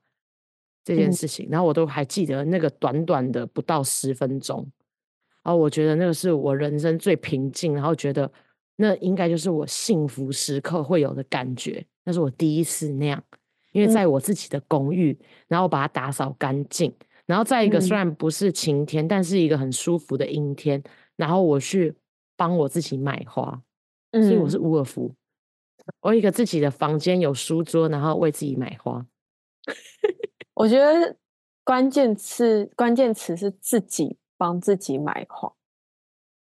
[0.83, 4.76] 这件事情，嗯、然后我都还记得那个短短的不到十分钟，然
[5.53, 8.31] 后我觉得那个是我人生最平静，然后觉得
[8.75, 11.85] 那应该就是我幸福时刻会有的感觉。
[12.03, 13.23] 那是我第一次那样，
[13.71, 16.93] 因为在我自己的公寓，嗯、然后把它打扫干净，
[17.25, 20.81] 然后在一个虽然不是晴天，嗯、但是一个很舒服的阴天，
[21.15, 21.93] 然后我去
[22.35, 23.61] 帮我自己买花，
[24.11, 25.13] 所以我是伍尔夫。
[26.01, 29.05] 我有一个自己的房间，有书桌，然后为自己买花。
[30.53, 31.15] 我觉得
[31.63, 35.51] 关键词关键词是自己帮自己买花，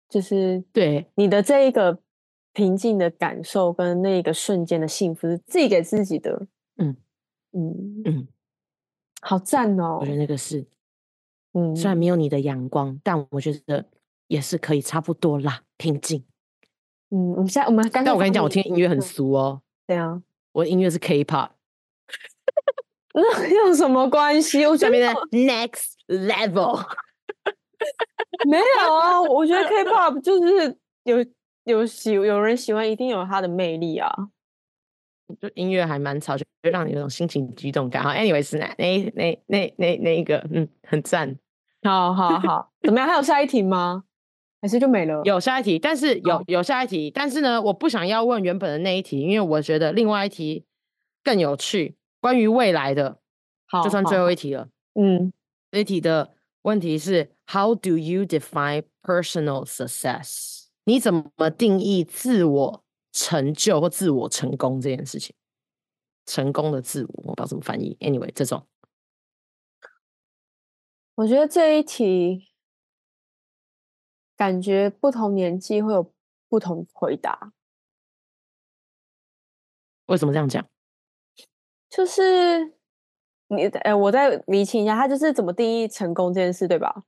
[0.08, 1.98] 就是对你的这一个
[2.52, 6.46] 平静的感受跟那一个瞬间的幸福是自己给自己的。
[6.76, 6.96] 嗯
[7.52, 8.28] 嗯嗯，
[9.20, 9.98] 好赞哦！
[10.00, 10.66] 我觉得那个是，
[11.52, 13.84] 嗯，虽然没有你的阳光，但我觉得
[14.26, 16.24] 也是可以差不多啦，平静。
[17.10, 19.60] 嗯，我们现在我们刚刚，但我跟你讲，我听音乐很俗哦。
[19.86, 21.50] 对啊，我的音乐是 K-pop，
[23.12, 24.64] 那有什么关系？
[24.64, 26.86] 我这边的 Next Level
[28.48, 29.20] 没有啊。
[29.22, 31.24] 我觉得 K-pop 就是有
[31.64, 34.10] 有喜有人喜欢，一定有它的魅力啊。
[35.40, 38.02] 就音乐还蛮吵，就会让你有种心情激动感。
[38.02, 41.38] 好，anyways，那那那那那那一个，嗯，很赞。
[41.82, 43.08] 好好好，怎么样？
[43.08, 44.04] 还有下一题吗？
[44.60, 45.22] 还是就没了？
[45.24, 50.64] 有下一题，但是有有下一题，但是呢，我不想要问原本的那一题，因为我觉得另外一题
[51.24, 53.18] 更有趣，关于未来的，
[53.66, 54.68] 好，就算最后一题了。
[54.94, 55.32] 嗯，
[55.70, 60.66] 这一题的问题是：How do you define personal success？
[60.84, 65.34] 你怎么定义自我成就或自我成功这件事情？
[66.26, 67.96] 成功的自我，我不知道怎么翻译。
[68.00, 68.66] Anyway，这种，
[71.16, 72.48] 我觉得这一题。
[74.34, 76.12] 感觉不同年纪会有
[76.48, 77.52] 不同回答。
[80.06, 80.66] 为什么这样讲？
[81.88, 82.74] 就是
[83.46, 87.04] 你，哎，我再厘清一下，他就是怎么定义成功这件事，对吧？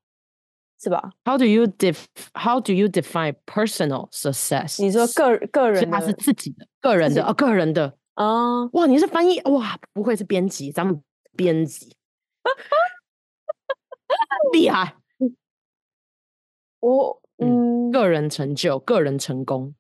[0.85, 4.83] 是吧？How do you def How do you define personal success？
[4.83, 8.67] 你说个个人，他是自己的、个人的、哦，个人的啊！
[8.73, 9.79] 哇，你是翻译哇？
[9.95, 10.71] 不愧是编辑？
[10.71, 11.03] 咱们
[11.35, 11.97] 编辑
[14.53, 14.97] 厉害。
[16.81, 17.21] 我。
[17.39, 19.75] 嗯，个人成就、个人成功，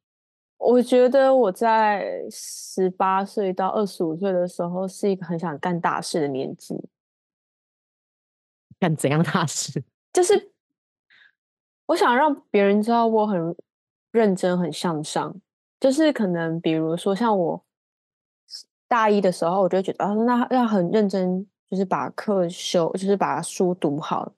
[0.59, 6.75] 我觉得我在十八岁到二十五岁的时候是一个很想干大事的年纪。
[8.81, 9.85] 干怎样大事？
[10.13, 10.53] 就是
[11.87, 13.55] 我想让别人知道我很
[14.11, 15.35] 认真、很向上。
[15.81, 17.63] 就是可能比如说像我
[18.89, 24.33] 大一的时候，我就觉得啊，那要很认真，就是把课修，就是把书读好，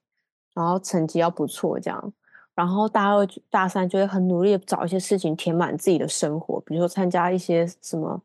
[0.55, 2.13] 然后成绩要不错，这样。
[2.55, 8.21] 然后大二、大三就会很努力的找一些事情填满自己的生活，比如说参加一些什么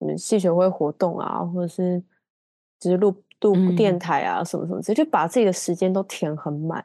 [0.00, 2.00] 嗯系学会活动啊，或者是
[2.78, 6.84] 就是录录电台啊什么什么之类，就把自己的时间都填很满。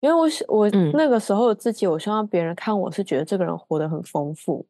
[0.00, 4.66] 因为我我那个时候的自己，我希望别人看我是觉得这个人活得很丰富，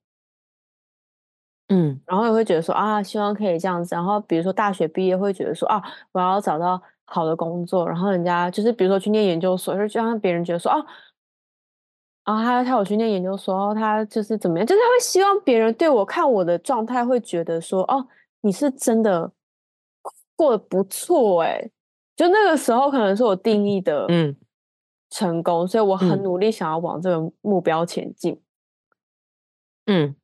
[1.69, 3.95] 嗯，然后也会觉得说啊，希望可以这样子。
[3.95, 10.85] 然后比如说大学毕业会觉得说啊，我要找到好的工作，然后人家就是比如说去念研究所，就让别人觉得说啊。
[12.23, 14.65] 然后他他有去念研究所，他就是怎么样？
[14.67, 18.07] 就是他会希望别人对我看我的状态，会觉得说：“哦，
[18.43, 19.33] 你是真的
[20.37, 21.69] 过得不错。”哎，
[22.15, 24.37] 就那个时候可能是我定义的嗯
[25.11, 28.41] 成功，嗯、所以我很努力想要往这个目标前进。
[29.87, 30.15] 嗯，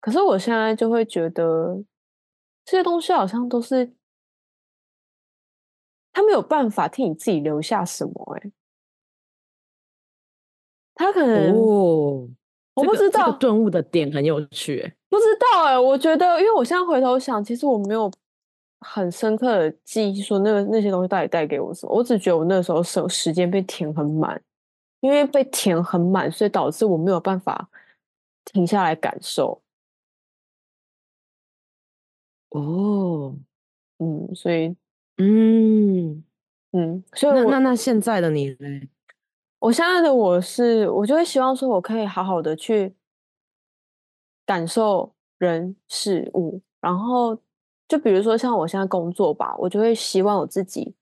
[0.00, 1.84] 可是我现在就会觉得
[2.64, 3.92] 这些东西好像都是
[6.12, 8.50] 他没有办法替你自己留下什么哎。
[10.94, 12.28] 他可能哦，
[12.74, 18.10] 我不知道这个顿悟的点很有趣，不知道哎，我觉得，因为我现在回头想，其实我没有
[18.80, 21.94] 很深刻的记忆，说那个那些东西到底带给我什么。
[21.94, 24.42] 我只觉得我那时候时时间被填很满，
[25.00, 27.68] 因为被填很满，所以导致我没有办法
[28.44, 29.62] 停下来感受。
[32.50, 33.36] 哦，
[33.98, 34.74] 嗯，所以，
[35.18, 36.24] 嗯
[36.72, 38.88] 嗯，所以那那那现在的你呢？
[39.60, 42.94] 我现在的我是，我就会希望说，我可以好好的去
[44.46, 47.38] 感受人事物，然后
[47.90, 50.94] 就比如说像我现在工作吧，我就会希望我自己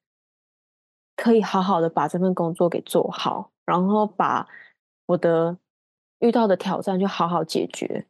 [1.14, 4.48] 可以好好的把这份工作给做好，然后把
[5.06, 5.56] 我的
[6.20, 8.06] 遇到的挑战就好好解决，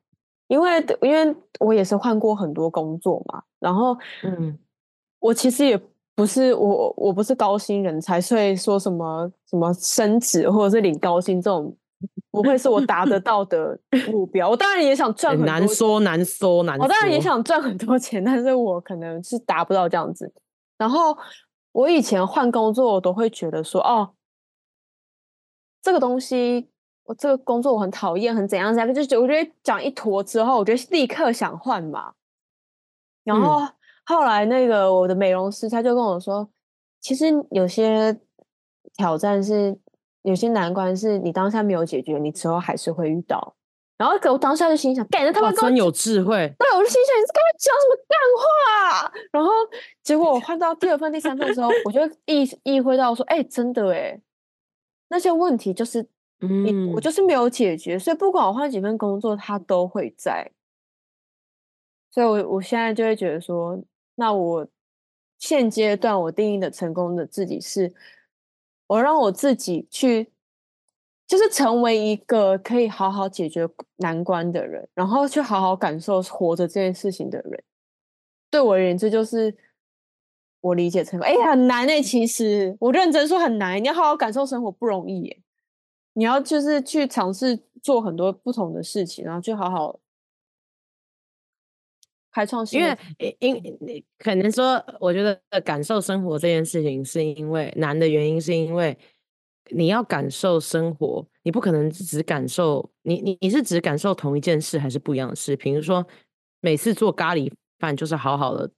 [0.46, 4.56] 因为因为我也是换过很多工作嘛，然后嗯，
[5.18, 5.80] 我其实也。
[6.18, 11.72] 不是我，我不是高薪人才，所以说什么什么升职或者是领高薪这种，
[12.30, 13.78] 不会是我达得到的
[14.10, 14.48] 目标。
[14.48, 16.84] 我当然也想赚很多钱，难说难说难说。
[16.84, 20.32] 我当然也想赚很多钱，但是我可能是达不到这样子。
[20.76, 21.16] 然后
[21.72, 24.14] 我以前换工作，我都会觉得说，哦，
[25.82, 26.68] 这个东西，
[27.04, 32.12] 我这个工作我很讨厌，很怎样怎样，就是我觉得讲一坨之后，我就立刻想换嘛。
[33.24, 33.72] 然后、嗯、
[34.04, 36.48] 后来那个我的美容师他就跟我说，
[37.00, 38.18] 其实有些
[38.94, 39.78] 挑战是，
[40.28, 43.54] 有些难关是你当下没有解决，你之后还是会遇到。
[43.96, 46.36] 然后我当下就心想，感觉他们真有智慧。
[46.58, 49.12] 对，我就心想，你是跟我讲什么干话？
[49.32, 49.50] 然后
[50.02, 54.20] 结果我换到第二份、第三份的时候，我就意意会到说，哎、欸，真的哎，
[55.08, 56.06] 那些问题就是，
[56.42, 60.52] 嗯，我就是没有解决，所以不管我换几份工作，它都会在。
[62.10, 63.82] 所以我，我我现在就会觉得说，
[64.14, 64.66] 那我
[65.38, 67.92] 现阶段我定义的成功的自己是，
[68.88, 70.32] 我让我自己去。
[71.26, 77.62] 就是成为一个可以好好解决难关的人，然后去好好感受活着这件事情的人。
[78.50, 79.54] 对我而言，这就是
[80.62, 81.28] 我理解成功。
[81.28, 83.78] 哎，很难哎，其实我认真说很难。
[83.78, 85.42] 你要好好感受生活不容易耶。
[86.14, 90.00] 你要就是去尝试做很多不同的事情，然后去好好
[92.32, 92.80] 开创新。
[92.80, 98.96] 因为，因为可能说，我觉得感受生活这件事情，是因为难的原因，是因为。
[99.70, 105.54] 你要感受生活，你不可能只感受你你你是只感受同一件事，还是不一样的事？
[105.56, 106.02] 比如说，
[106.62, 108.70] 每次做咖喱饭就是好好的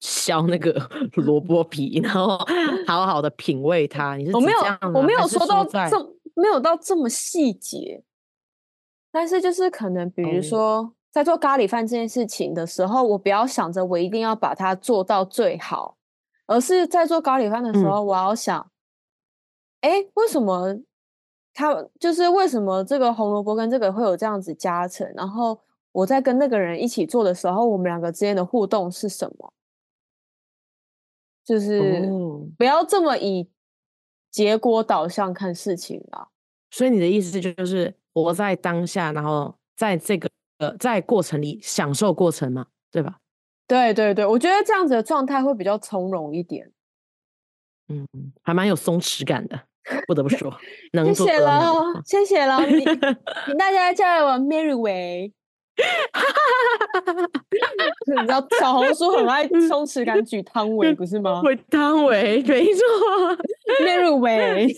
[0.00, 0.72] 削那个
[1.16, 2.38] 萝卜皮，然后
[2.88, 4.16] 好好的品味它。
[4.16, 4.58] 你是我没有
[4.94, 8.02] 我没有说到这没有到这么细节，
[9.12, 15.96] 但是就是可能比如说在做咖喱饭这件事情的时候，我不要想着我一定要把它做到最好，
[16.46, 18.58] 而是在做咖喱饭的时候，我要想。
[18.58, 18.70] 嗯
[19.80, 20.76] 哎，为什么
[21.54, 25.08] 他就是为什么这个红萝卜跟这个会有这样子加成？
[25.14, 25.60] 然后
[25.92, 29.52] 我在跟那个人一起做的时候，我们两个之间的互动是什么？
[31.44, 32.02] 就是
[32.58, 33.48] 不要这么以
[34.32, 36.26] 结果导向看事情啊。
[36.72, 43.16] 所以你的意思就是活在当下，然后在这个呃在过程里享受过程嘛，对吧？
[43.66, 46.70] 对对对，我觉得这样子的状态会比较从容一点。
[47.88, 48.06] 嗯，
[48.42, 49.60] 还蛮有松弛感的。
[50.06, 50.54] 不得不说，
[51.14, 51.72] 谢谢了，
[52.04, 52.84] 谢谢了，请
[53.56, 55.32] 大家叫我 Mary Wei。
[58.06, 61.40] 你知道小红书很爱松弛感举汤唯，不是吗？
[61.40, 62.84] 会汤唯，没错
[63.80, 64.68] ，Mary Wei。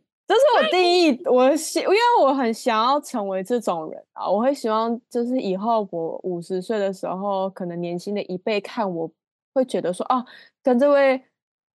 [0.26, 9.10] 这是我定义，我希，因为我很想要成为这种人啊，我会希望就是以后我五十岁的时候，可能年轻的一辈看我
[9.52, 10.24] 会觉得说，啊，
[10.62, 11.22] 跟这位。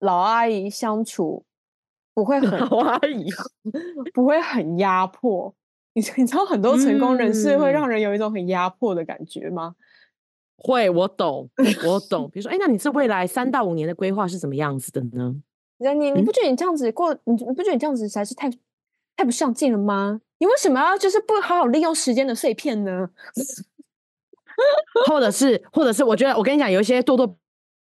[0.02, 1.44] 老阿姨相处
[2.14, 3.26] 不会很老阿姨
[4.14, 5.52] 不会很压迫，
[5.94, 9.74] 你你知道很多成功人士会让人有一种很压迫的感觉吗？
[9.76, 9.82] 嗯、
[10.58, 11.50] 会，我懂，
[11.88, 12.30] 我懂。
[12.32, 15.36] 比如说，哎，那你这未来三到五年的规划是怎么样子的呢？
[15.78, 18.50] 你你你不觉得你这样子过，你你不觉得你这样子实在是太
[19.16, 20.22] 太不上进了吗？
[20.40, 23.10] 你为什么要就是不好好利用时间的碎片呢？
[25.08, 27.38] 或者是，或者是，我觉得我跟你讲，有一些多多。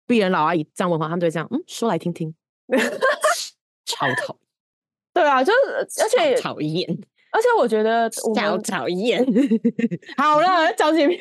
[0.07, 2.35] 鄙人老阿姨这样问话，他们都会这样，嗯，说来听听，
[3.87, 4.39] 超讨厌。
[5.15, 6.87] 对啊，就是而且讨厌，
[7.33, 9.25] 而且我觉得我超讨厌。
[10.19, 11.19] 好了，讲前面。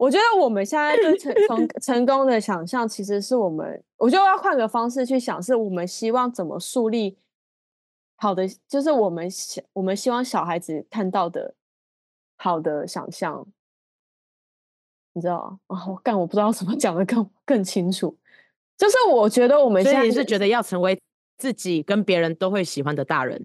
[0.00, 7.18] 我觉得我们现在对成成成功的想象，其实是我们，我就要换个方式去想，是我们希望怎么树立
[8.16, 11.54] 好的，就是我们想我们希望小孩子看到的
[12.36, 13.46] 好的想象。
[15.12, 15.86] 你知道啊？
[15.86, 18.16] 我干，我不知道怎么讲的更更清楚。
[18.78, 20.98] 就是我觉得我们现在是觉得要成为
[21.36, 23.36] 自己跟别人都会喜欢的大人，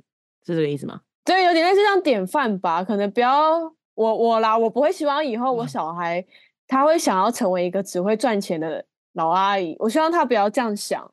[0.45, 1.01] 是这个意思吗？
[1.25, 2.81] 对，有点类似像典范吧。
[2.81, 3.59] 可能不要
[3.95, 6.25] 我我啦，我不会希望以后我小孩、嗯、
[6.67, 9.75] 他会想要成为一个只会赚钱的老阿姨。
[9.79, 11.09] 我希望他不要这样想，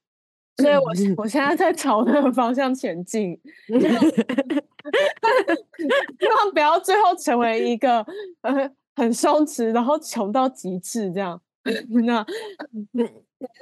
[0.56, 3.38] 所以我我现在在朝那个方向前进，
[6.20, 8.06] 希望不要最后成为一个
[8.42, 8.70] 呃。
[8.94, 11.40] 很松弛，然后穷到极致，这样。
[12.04, 12.22] 那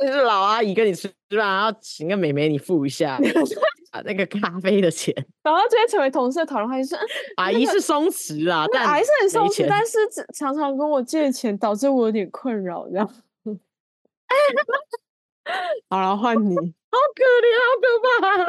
[0.01, 3.17] 就是老阿姨跟你吃饭，然后请个美眉你付一下
[3.91, 6.97] 啊那个咖啡的钱， 然后直接成为同事的讨论话题是：
[7.37, 9.99] 阿姨是松弛啊，但阿姨是很松弛，但是
[10.35, 13.09] 常常跟我借钱，导致我有点困扰，这样。
[15.89, 17.85] 好了，换你，好可怜，好可
[18.21, 18.45] 怕，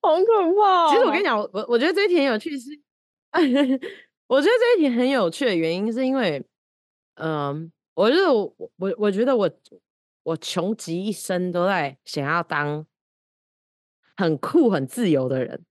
[0.00, 0.88] 好可怕、哦。
[0.90, 2.70] 其实我跟你讲，我我觉得这一题很有趣是。
[4.26, 6.42] 我觉得这一题很有趣的原因，是因为，
[7.16, 9.50] 嗯、呃，我就是我我我觉得我
[10.22, 12.86] 我穷极一生都在想要当
[14.20, 15.64] 很酷很自由的人，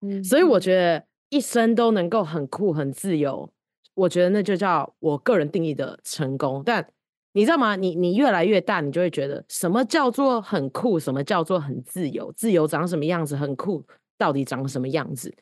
[0.00, 3.48] 嗯，所以我觉得一生都能够很酷很自由，
[3.94, 6.62] 我觉得那就叫我个人定义的成功。
[6.66, 6.84] 但
[7.32, 7.76] 你知道吗？
[7.76, 12.32] 你你越来越大，你就会觉得什么叫做很酷，什么叫做很自由？
[12.32, 13.36] 自由长什么样子？
[13.36, 13.84] 很酷
[14.18, 15.32] 到底长什么样子？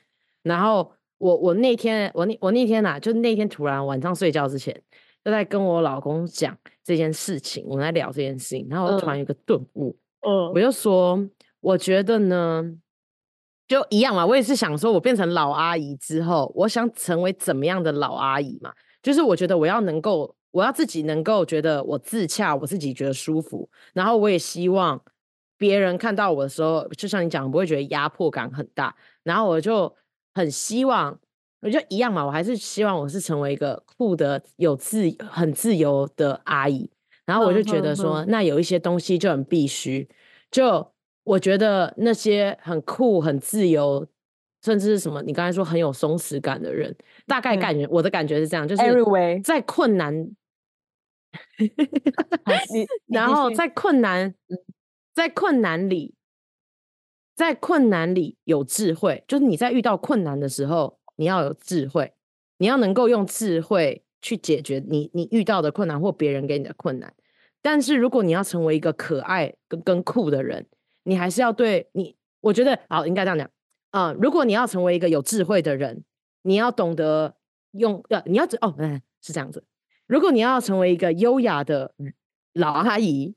[0.43, 4.73] 然后我我那天我那我那天呐、啊，就那天突然晚上睡觉之前，
[5.25, 11.19] 就在跟我老公讲这件事情，我们在聊这件事情，然后突然有个顿悟，嗯，我就说，
[11.61, 12.65] 我觉得呢，
[13.69, 18.73] 就一样嘛，我也是想说，我变成老阿姨之后，我想成为怎么样的老阿姨嘛？
[19.03, 20.35] 就是我觉得我要能够。
[20.53, 25.01] 我要自己能够觉得我自洽，我自己觉得舒服，然后我也希望
[25.57, 28.93] 别人看到我的时候，就像你讲，不会觉得压迫感很大。
[29.23, 29.95] 然后我就
[30.35, 31.17] 很希望，
[31.61, 36.91] 我就一样嘛，我还是希望我是成为一个酷的、有自很自由的阿姨。
[37.25, 40.09] 然后我就觉得说，嗯、那有一些东西就很必须。
[40.51, 40.90] 就
[41.25, 44.07] 我觉得那些很酷、很自由。
[44.63, 45.23] 甚至是什么？
[45.23, 46.95] 你刚才说很有松弛感的人，
[47.27, 48.83] 大概感觉、嗯、我的感觉是这样，就是
[49.43, 50.15] 在困难，
[51.59, 54.35] 你然后在困难，
[55.15, 56.15] 在困难里，
[57.35, 62.13] 在困难里有智慧，就是你在遇到困难的时候，你要有智慧，
[62.59, 67.15] 你要能够用智慧去解决你你遇到的困难或别人给你的困难。
[67.63, 70.67] 但是如果你要成为一个可爱跟跟酷的人，
[71.05, 73.47] 你还是要对你，我觉得好，应该这样讲。
[73.91, 76.05] 啊、呃，如果你要成为一个有智慧的人，
[76.43, 77.37] 你要懂得
[77.73, 79.65] 用呃，你要哦，嗯，是这样子。
[80.07, 81.95] 如果你要成为一个优雅的
[82.53, 83.35] 老阿姨，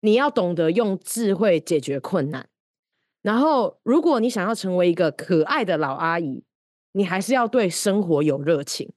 [0.00, 2.48] 你要懂得用智慧解决困难。
[3.22, 6.44] 然后，如果你想要成为一个可爱的老阿姨，
[6.92, 8.92] 你还是要对生活有热情。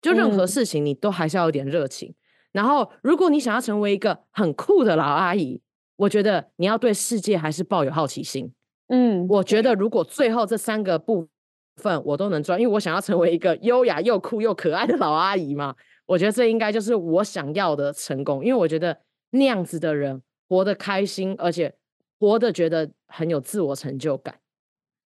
[0.00, 2.10] 就任何事情，你都还是要有点热情。
[2.10, 2.14] 嗯、
[2.52, 5.62] 然后，如果你想要成为一个很酷的老阿姨，
[5.96, 8.52] 我觉得你要对世界还是抱有好奇心。
[8.88, 11.28] 嗯，我觉得如果最后这三个部
[11.76, 15.74] 分我都能做，因为我想要成为一个优雅又酷又可爱的老阿姨嘛，
[16.06, 18.44] 我觉得这应该就是我想要的成功。
[18.44, 18.98] 因为我觉得
[19.30, 21.74] 那样子的人活得开心，而且
[22.18, 24.38] 活得觉得很有自我成就感，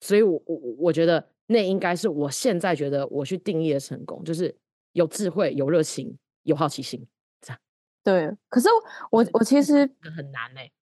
[0.00, 4.52] 所以我我我觉得那应该是我现在觉得我去定义的成功，就是
[4.92, 7.06] 有智慧、有热情、有好奇心，
[7.40, 7.60] 这样。
[8.02, 8.68] 对，可是
[9.12, 10.72] 我我其实很难欸。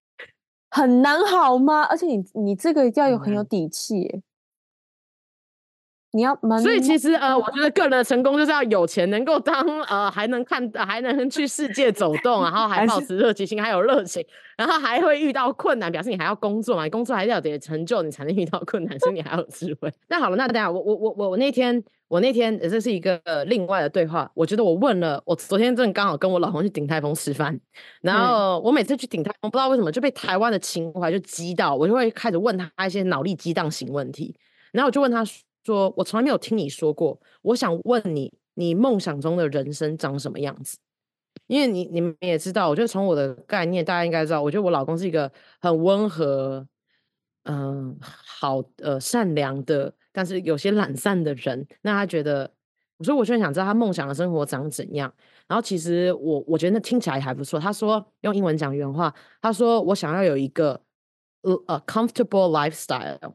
[0.74, 1.82] 很难好吗？
[1.84, 4.22] 而且你你这个要有很有底气耶，
[6.14, 6.62] 你要蛮。
[6.62, 14.24] 所以其实呃，我觉得个人的成功就是要有钱，能够当呃，还能看，还能去世界走动，然后还保持热情心，还有热情，
[14.56, 19.92] 然后还会遇到困难，表示你还要工作嘛，你工作还是要有点成就，你才能遇到困难，所以你还有智慧。
[20.08, 21.82] 那好了，那等下我我我我我那天。
[22.06, 27.58] 我那天这是一个呃另外的对话，我觉得我问了，我昨天正刚好跟我老公去鼎泰丰吃饭，
[28.02, 34.36] 然后我每次去鼎泰丰，不知道为什么就被台湾的情怀就激到，我就会开始问他一些脑力激荡型问题，
[34.70, 35.24] 然后我就问他
[35.64, 40.78] 说：“我从来没有听你说过，我想问你，你梦想中的人生长什么样子？
[41.46, 46.66] 因为你你们也知道，我觉得从我的概念，大家应该知道，我觉得我老公是一个很温和，
[47.44, 52.48] 嗯、好呃善良的。”但是有些懒散的人，那他觉得，
[53.00, 55.12] 所以我就想知道他梦想的生活长怎样。
[55.48, 57.58] 然后其实我我觉得那听起来还不错。
[57.58, 59.12] 他说用英文讲原话，
[59.42, 60.80] 他说我想要有一个
[61.42, 63.34] 呃 comfortable lifestyle，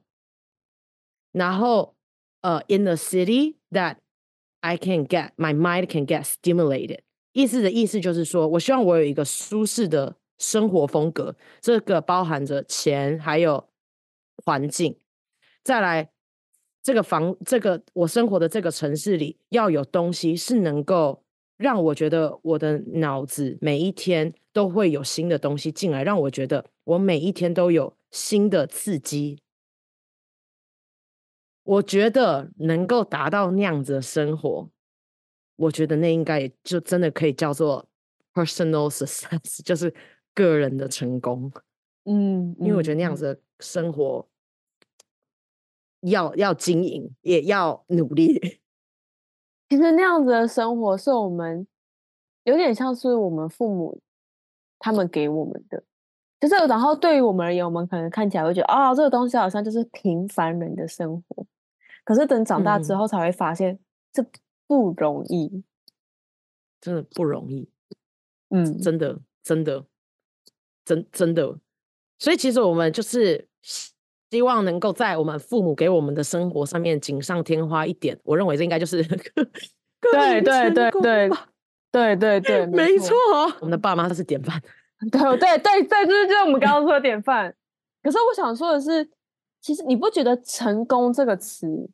[1.34, 1.94] 然后
[2.42, 3.98] 呃、in the city that
[4.62, 7.00] I can get my mind can get stimulated。
[7.34, 13.70] 意思的意思就是说我希望我有一个舒适的生活风格，这个包含着钱还有
[14.46, 14.98] 环境，
[15.64, 16.10] 再来。
[16.82, 21.22] 这个房，这个我生活的这个城市里，要有东西是能够
[21.58, 29.40] 让我觉得我的脑子每一天都会有新的东西进来，让我觉得我每一天都有新的刺激。
[31.70, 34.68] 我觉得能够达到那样子的生活，
[35.56, 37.88] 我觉得那应该也就真的可以叫做
[38.34, 39.94] personal success，就是
[40.34, 41.52] 个人的成功。
[42.06, 44.28] 嗯，因为我觉得那样子的生活。
[46.04, 48.40] 要要经营，也要努力。
[49.68, 51.68] 其实那样子的生活是我们
[52.46, 54.00] 有点像是我们父母
[54.80, 55.84] 他们给我们的，
[56.40, 61.46] 就是然后对于我们而言，我们可能看起来会觉得啊、哦，这个东西好像就是平凡人的生活。
[62.04, 63.80] 可是等长大之后，才会发现、嗯、
[64.14, 64.26] 这
[64.68, 65.64] 不容易，
[66.82, 67.70] 真的不容易。
[68.50, 69.86] 嗯，真的，真的，
[70.86, 71.60] 真真的。
[72.18, 73.48] 所以其实我们就是。
[74.32, 79.20] 希望能够在我们父母给我们的生活上面锦上添花一点，我认为这应该就是对
[80.40, 81.30] 对对对
[81.92, 83.16] 对对对， 没错，
[83.60, 84.62] 我们的爸妈都是典范，
[85.12, 87.52] 对对对对，就是就是我们刚刚说的典范。
[88.04, 89.10] 可是我想说的是，
[89.62, 91.90] 其实你不觉得“成功”这个词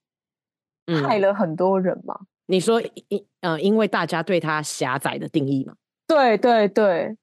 [1.03, 2.15] 害了很多人吗？
[2.21, 5.75] 嗯、你说因呃，因为大家对他狭窄的定义嘛。
[6.07, 7.17] 对对对，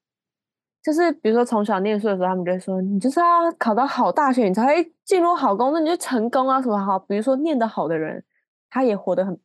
[0.83, 6.99] 就是比如说从小念书的时候，他们就会说，你就是要考到好大学，你才会进入好工作，你就成功啊什么好。
[6.99, 8.25] 比如说念得好的人，
[8.69, 9.39] 他也活得很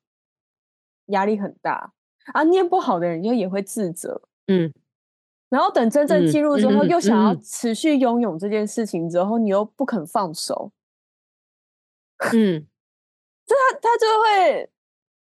[1.07, 1.93] 压力很大
[2.33, 4.73] 啊，念不好的人就也会自责，嗯。
[5.49, 10.73] 然后等真正进入之后，又想要持续拥有这件事情之后，你又不肯放手，
[12.33, 12.67] 嗯，
[13.45, 14.69] 这他他就会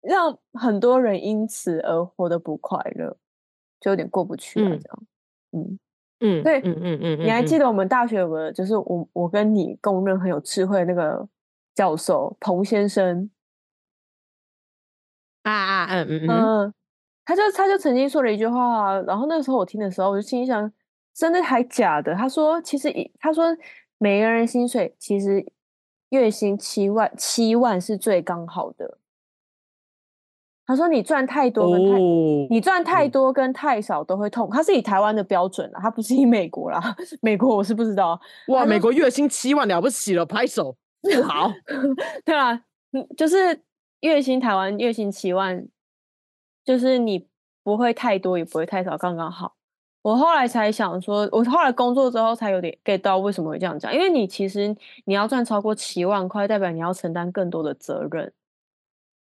[0.01, 3.17] 让很多人因此而活得不快乐，
[3.79, 5.03] 就有点过不去了，这样，
[5.51, 5.79] 嗯。
[6.21, 11.25] 嗯，对，嗯嗯嗯，你还记得我们大学有个，就是我我跟你公认很有智慧那个
[11.73, 13.29] 教授彭先生，
[15.43, 16.73] 啊啊嗯嗯嗯。
[17.23, 20.69] 他就他就曾经说了一句话，然后那个时候我听的时候，我就心想：
[21.13, 22.13] 真的还假的？
[22.15, 23.45] 他说：其实，他说
[23.97, 25.45] 每个人薪水其实
[26.09, 28.97] 月薪七万，七万是最刚好的。
[30.65, 34.47] 他说你赚太多跟太，哦、你赚太多跟太少都会痛。
[34.51, 36.95] 他是以台湾的标准啦，他不是以美国啦。
[37.21, 38.19] 美国我是不知道。
[38.49, 40.75] 哇，美国月薪七万了不起了，拍手。
[41.25, 41.51] 好，
[42.23, 42.61] 对啊，
[43.17, 43.63] 就是
[44.01, 45.67] 月薪台湾月薪七万。
[46.65, 47.27] 就是你
[47.63, 49.55] 不会太多，也不会太少，刚刚好。
[50.01, 53.93] 我后来才想说，我后来工作之后才有点 get 到为什么会这样讲。
[53.93, 54.75] 因为你其实
[55.05, 58.31] 你要赚超过七万块，代表你要承担更多的责任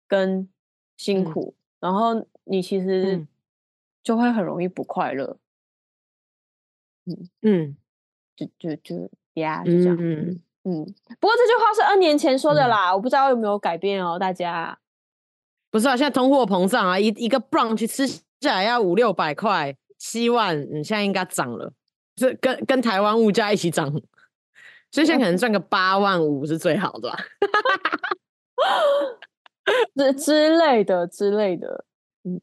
[0.07, 0.47] 跟
[0.97, 3.25] 辛苦，嗯、然后你其实
[4.03, 5.37] 就会很容易不快乐。
[7.05, 7.77] 嗯嗯，
[8.35, 9.97] 就就就呀，就这样。
[9.99, 10.85] 嗯嗯。
[11.19, 14.77] 不过这句话是二年前说的啦，嗯、我不知道有没有改变哦，大家。
[15.71, 19.75] 不是啊，现在通货膨胀啊，一一个 brunch 吃下来要五六百块，
[20.07, 21.73] 七万，你现在应该涨了，
[22.15, 23.91] 这跟跟台湾物价一起涨，
[24.91, 27.17] 所以现在可能赚个八万五是最好的吧，
[29.97, 31.85] 之之类的之类的，
[32.23, 32.39] 嗯，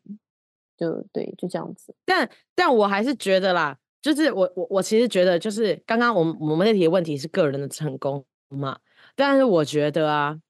[0.77, 1.95] 就对，就这样子。
[2.05, 8.81] 但但我还是觉得啦，就是我我我其实觉得，就是刚刚我们我们那题的问题是个人的成功嘛，
[9.15, 10.41] 但是我觉得啊。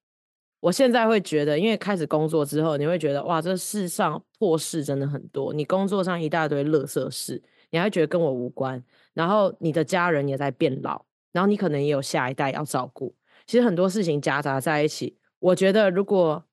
[0.62, 5.52] 我现在会觉得，因为开始工作之后，你会觉得哇，这世上破事真的很多。
[5.52, 8.80] 你工作上一大堆垃圾事，你还会觉得跟我无关。
[9.12, 13.12] 然后你的家人也在变老，然后你可能也有下一代要照顾。
[13.44, 15.18] 其实很多事情夹杂在一起。
[15.40, 16.44] 我觉得，如果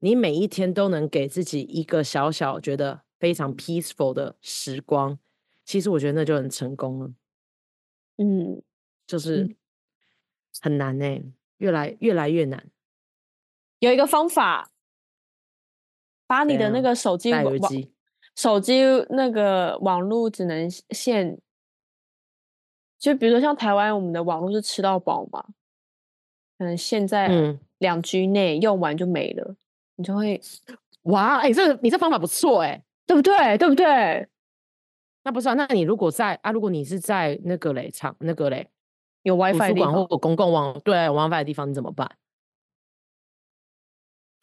[0.00, 5.18] 你每一天都能给自己一个小小觉得非常 peaceful 的时光，
[5.64, 7.10] 其实我觉得那就很成功了。
[8.18, 8.60] 嗯，
[9.06, 9.56] 就是
[10.60, 11.24] 很难呢、欸，
[11.56, 12.62] 越来越来越难。
[13.84, 14.70] 有一个方法，
[16.26, 17.70] 把你的那个手机网
[18.34, 21.38] 手机那个网络只能限，
[22.98, 25.44] 就比如说像台湾，我们的网络是吃到饱嘛，
[26.58, 29.56] 可能现在两 G 内用完就没了，嗯、
[29.96, 30.40] 你就会
[31.04, 33.58] 哇，哎、欸，这你这方法不错哎、欸，对不对？
[33.58, 34.26] 对不对？
[35.22, 38.68] 那不是啊，那你如果在啊，如果你是在那个嘞场那个嘞
[39.22, 42.10] 有 WiFi 的地方或公共网对 WiFi 的地方，你怎么办？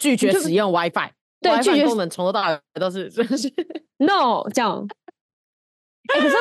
[0.01, 3.47] 拒绝使用 WiFi，对拒绝功能从头到尾都是 就是
[3.97, 4.87] No 这样。
[6.07, 6.35] 可是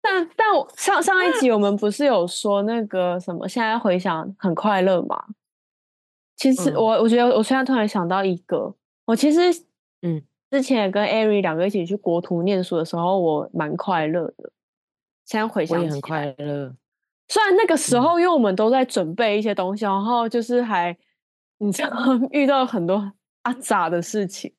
[0.00, 3.48] 但但我上上一集我们不是有说那个什么？
[3.48, 5.20] 现在回想很快乐嘛？
[6.36, 8.72] 其实我、嗯、我觉得我现在突然想到一个，
[9.06, 9.40] 我其实
[10.02, 14.52] 嗯，之前也跟艾瑞两个一起去国图念书的时候，我蛮快乐的。
[15.24, 16.72] 现在回想也很快乐，
[17.26, 20.96] 虽然那个时候因为我们都在准备一些东西，然后就是还。
[21.58, 21.90] 你知道
[22.30, 24.52] 遇到很多阿杂的事情，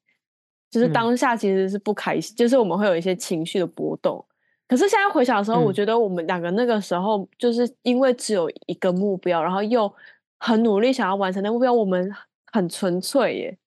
[0.70, 4.24] 就是当下其实是不开心，嗯、就是我们会有一些情绪的波动。
[4.68, 9.94] 可是现在回想的时候，嗯、我觉得我们两个那个时候就是因为只有一个目标，然后又
[10.40, 12.14] 很努力想要完成那目标，我们
[12.52, 13.58] 很纯粹耶。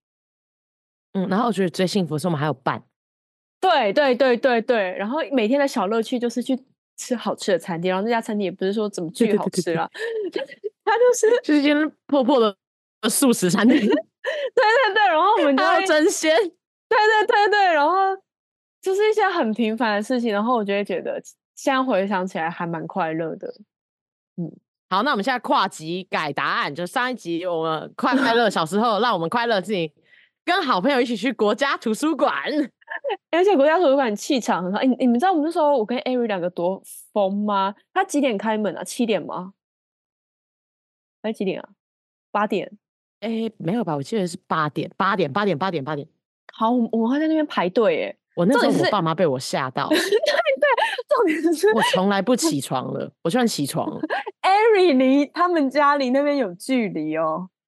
[1.15, 2.83] 嗯，然后我觉得最幸福的是我们还有伴。
[3.61, 6.59] 对对对对对，然后每天的小乐趣就是去
[6.97, 9.91] 吃好吃的餐厅，然后那家餐厅也不是说怎么巨好吃啦，
[10.85, 12.55] 它就是就是一间破破的。
[13.09, 18.17] 素食餐厅， 对对对，然后我们就要争先，对对对对，然后
[18.83, 21.21] 就是一些很平凡的事情，然后我就会觉得
[21.55, 23.49] 现在回想起来还蛮快乐的。
[24.37, 24.53] 嗯，
[24.91, 29.93] 好，那我们现在跨集改答案，就上一集我们快快乐小时候，让我们快乐自己
[30.45, 32.35] 跟好朋友一起去国家图书馆，
[33.31, 34.79] 而且国家图书馆气场很好。
[34.79, 36.83] 哎，你们知道我们那时候我跟艾瑞两个多
[37.13, 37.75] 疯吗？
[37.95, 38.85] 他几点开门啊？
[38.85, 39.55] 七点吗？
[41.23, 41.69] 哎，几点啊？
[42.31, 42.79] 八点。
[43.21, 43.95] 哎、欸，没有吧？
[43.95, 46.07] 我记得是八点，八点，八点，八点，八点。
[46.53, 48.05] 好，我们会在那边排队。
[48.05, 49.89] 哎，我那时候我爸妈被我吓到。
[49.93, 50.09] 对对，
[51.09, 54.01] 重点是我从来不起床了，我居然起床了。
[54.43, 57.51] Ari 离他们家离那边有距离哦。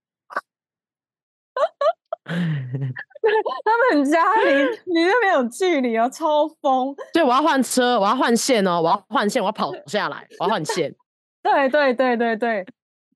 [2.24, 4.50] 他们家离
[4.86, 6.94] 离那边有距离哦，超疯。
[7.12, 10.94] 对，我要换车，我要换线哦，我要换线，我要跑下来，我要换线。
[11.42, 12.66] 对对对对对，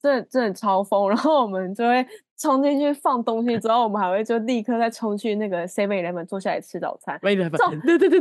[0.07, 1.09] 这这超疯。
[1.09, 2.07] 然后我们就会
[2.39, 7.19] 冲进去放东西，之后我们还会就立刻再冲去那个 Seven Eleven 坐下来吃早餐。
[7.21, 7.59] 对对对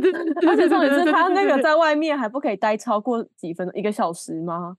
[0.00, 4.76] 对，而且重点是他那个在外面还不可以待超过几分钟，一个小时吗？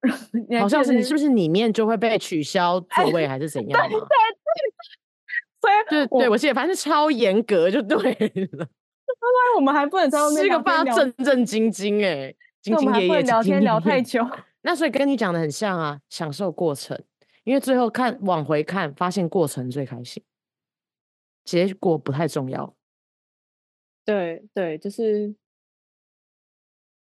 [0.58, 3.86] 好像是你是不是里面就会被取消 座位还是怎样吗？
[3.86, 4.06] 对对对，
[5.60, 8.08] 所以对对，我记得反正超严格就对了。
[9.20, 14.26] 因为我们还不能在外面吃个饭正正经经哎，兢兢业业聊天聊太久。
[14.62, 17.02] 那所以跟你讲的很像啊，享受过程，
[17.44, 20.22] 因为最后看往回看，发现过程最开心，
[21.44, 22.74] 结果不太重要。
[24.04, 25.34] 对对，就是，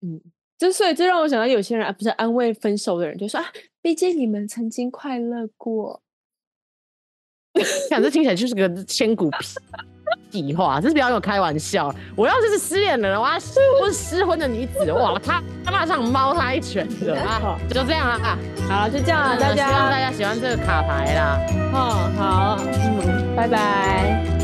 [0.01, 0.21] 嗯。
[0.57, 6.03] 就所以，这让我想到有些人啊，不是安慰分手的人，就说啊，毕竟你们曾经快乐过。
[7.89, 9.27] 看这听起来就是个千古
[10.31, 11.93] 屁话，这是不要跟我开玩笑。
[12.15, 17.57] 我要是是失恋的人，我要是不是失婚的女子，哇，他他马上猫他一拳的啊！
[17.69, 18.37] 就这样了啊，
[18.69, 21.39] 好，就这样了，大家希望大家喜欢这个卡牌啦。
[21.51, 24.40] 嗯，好，嗯，拜拜。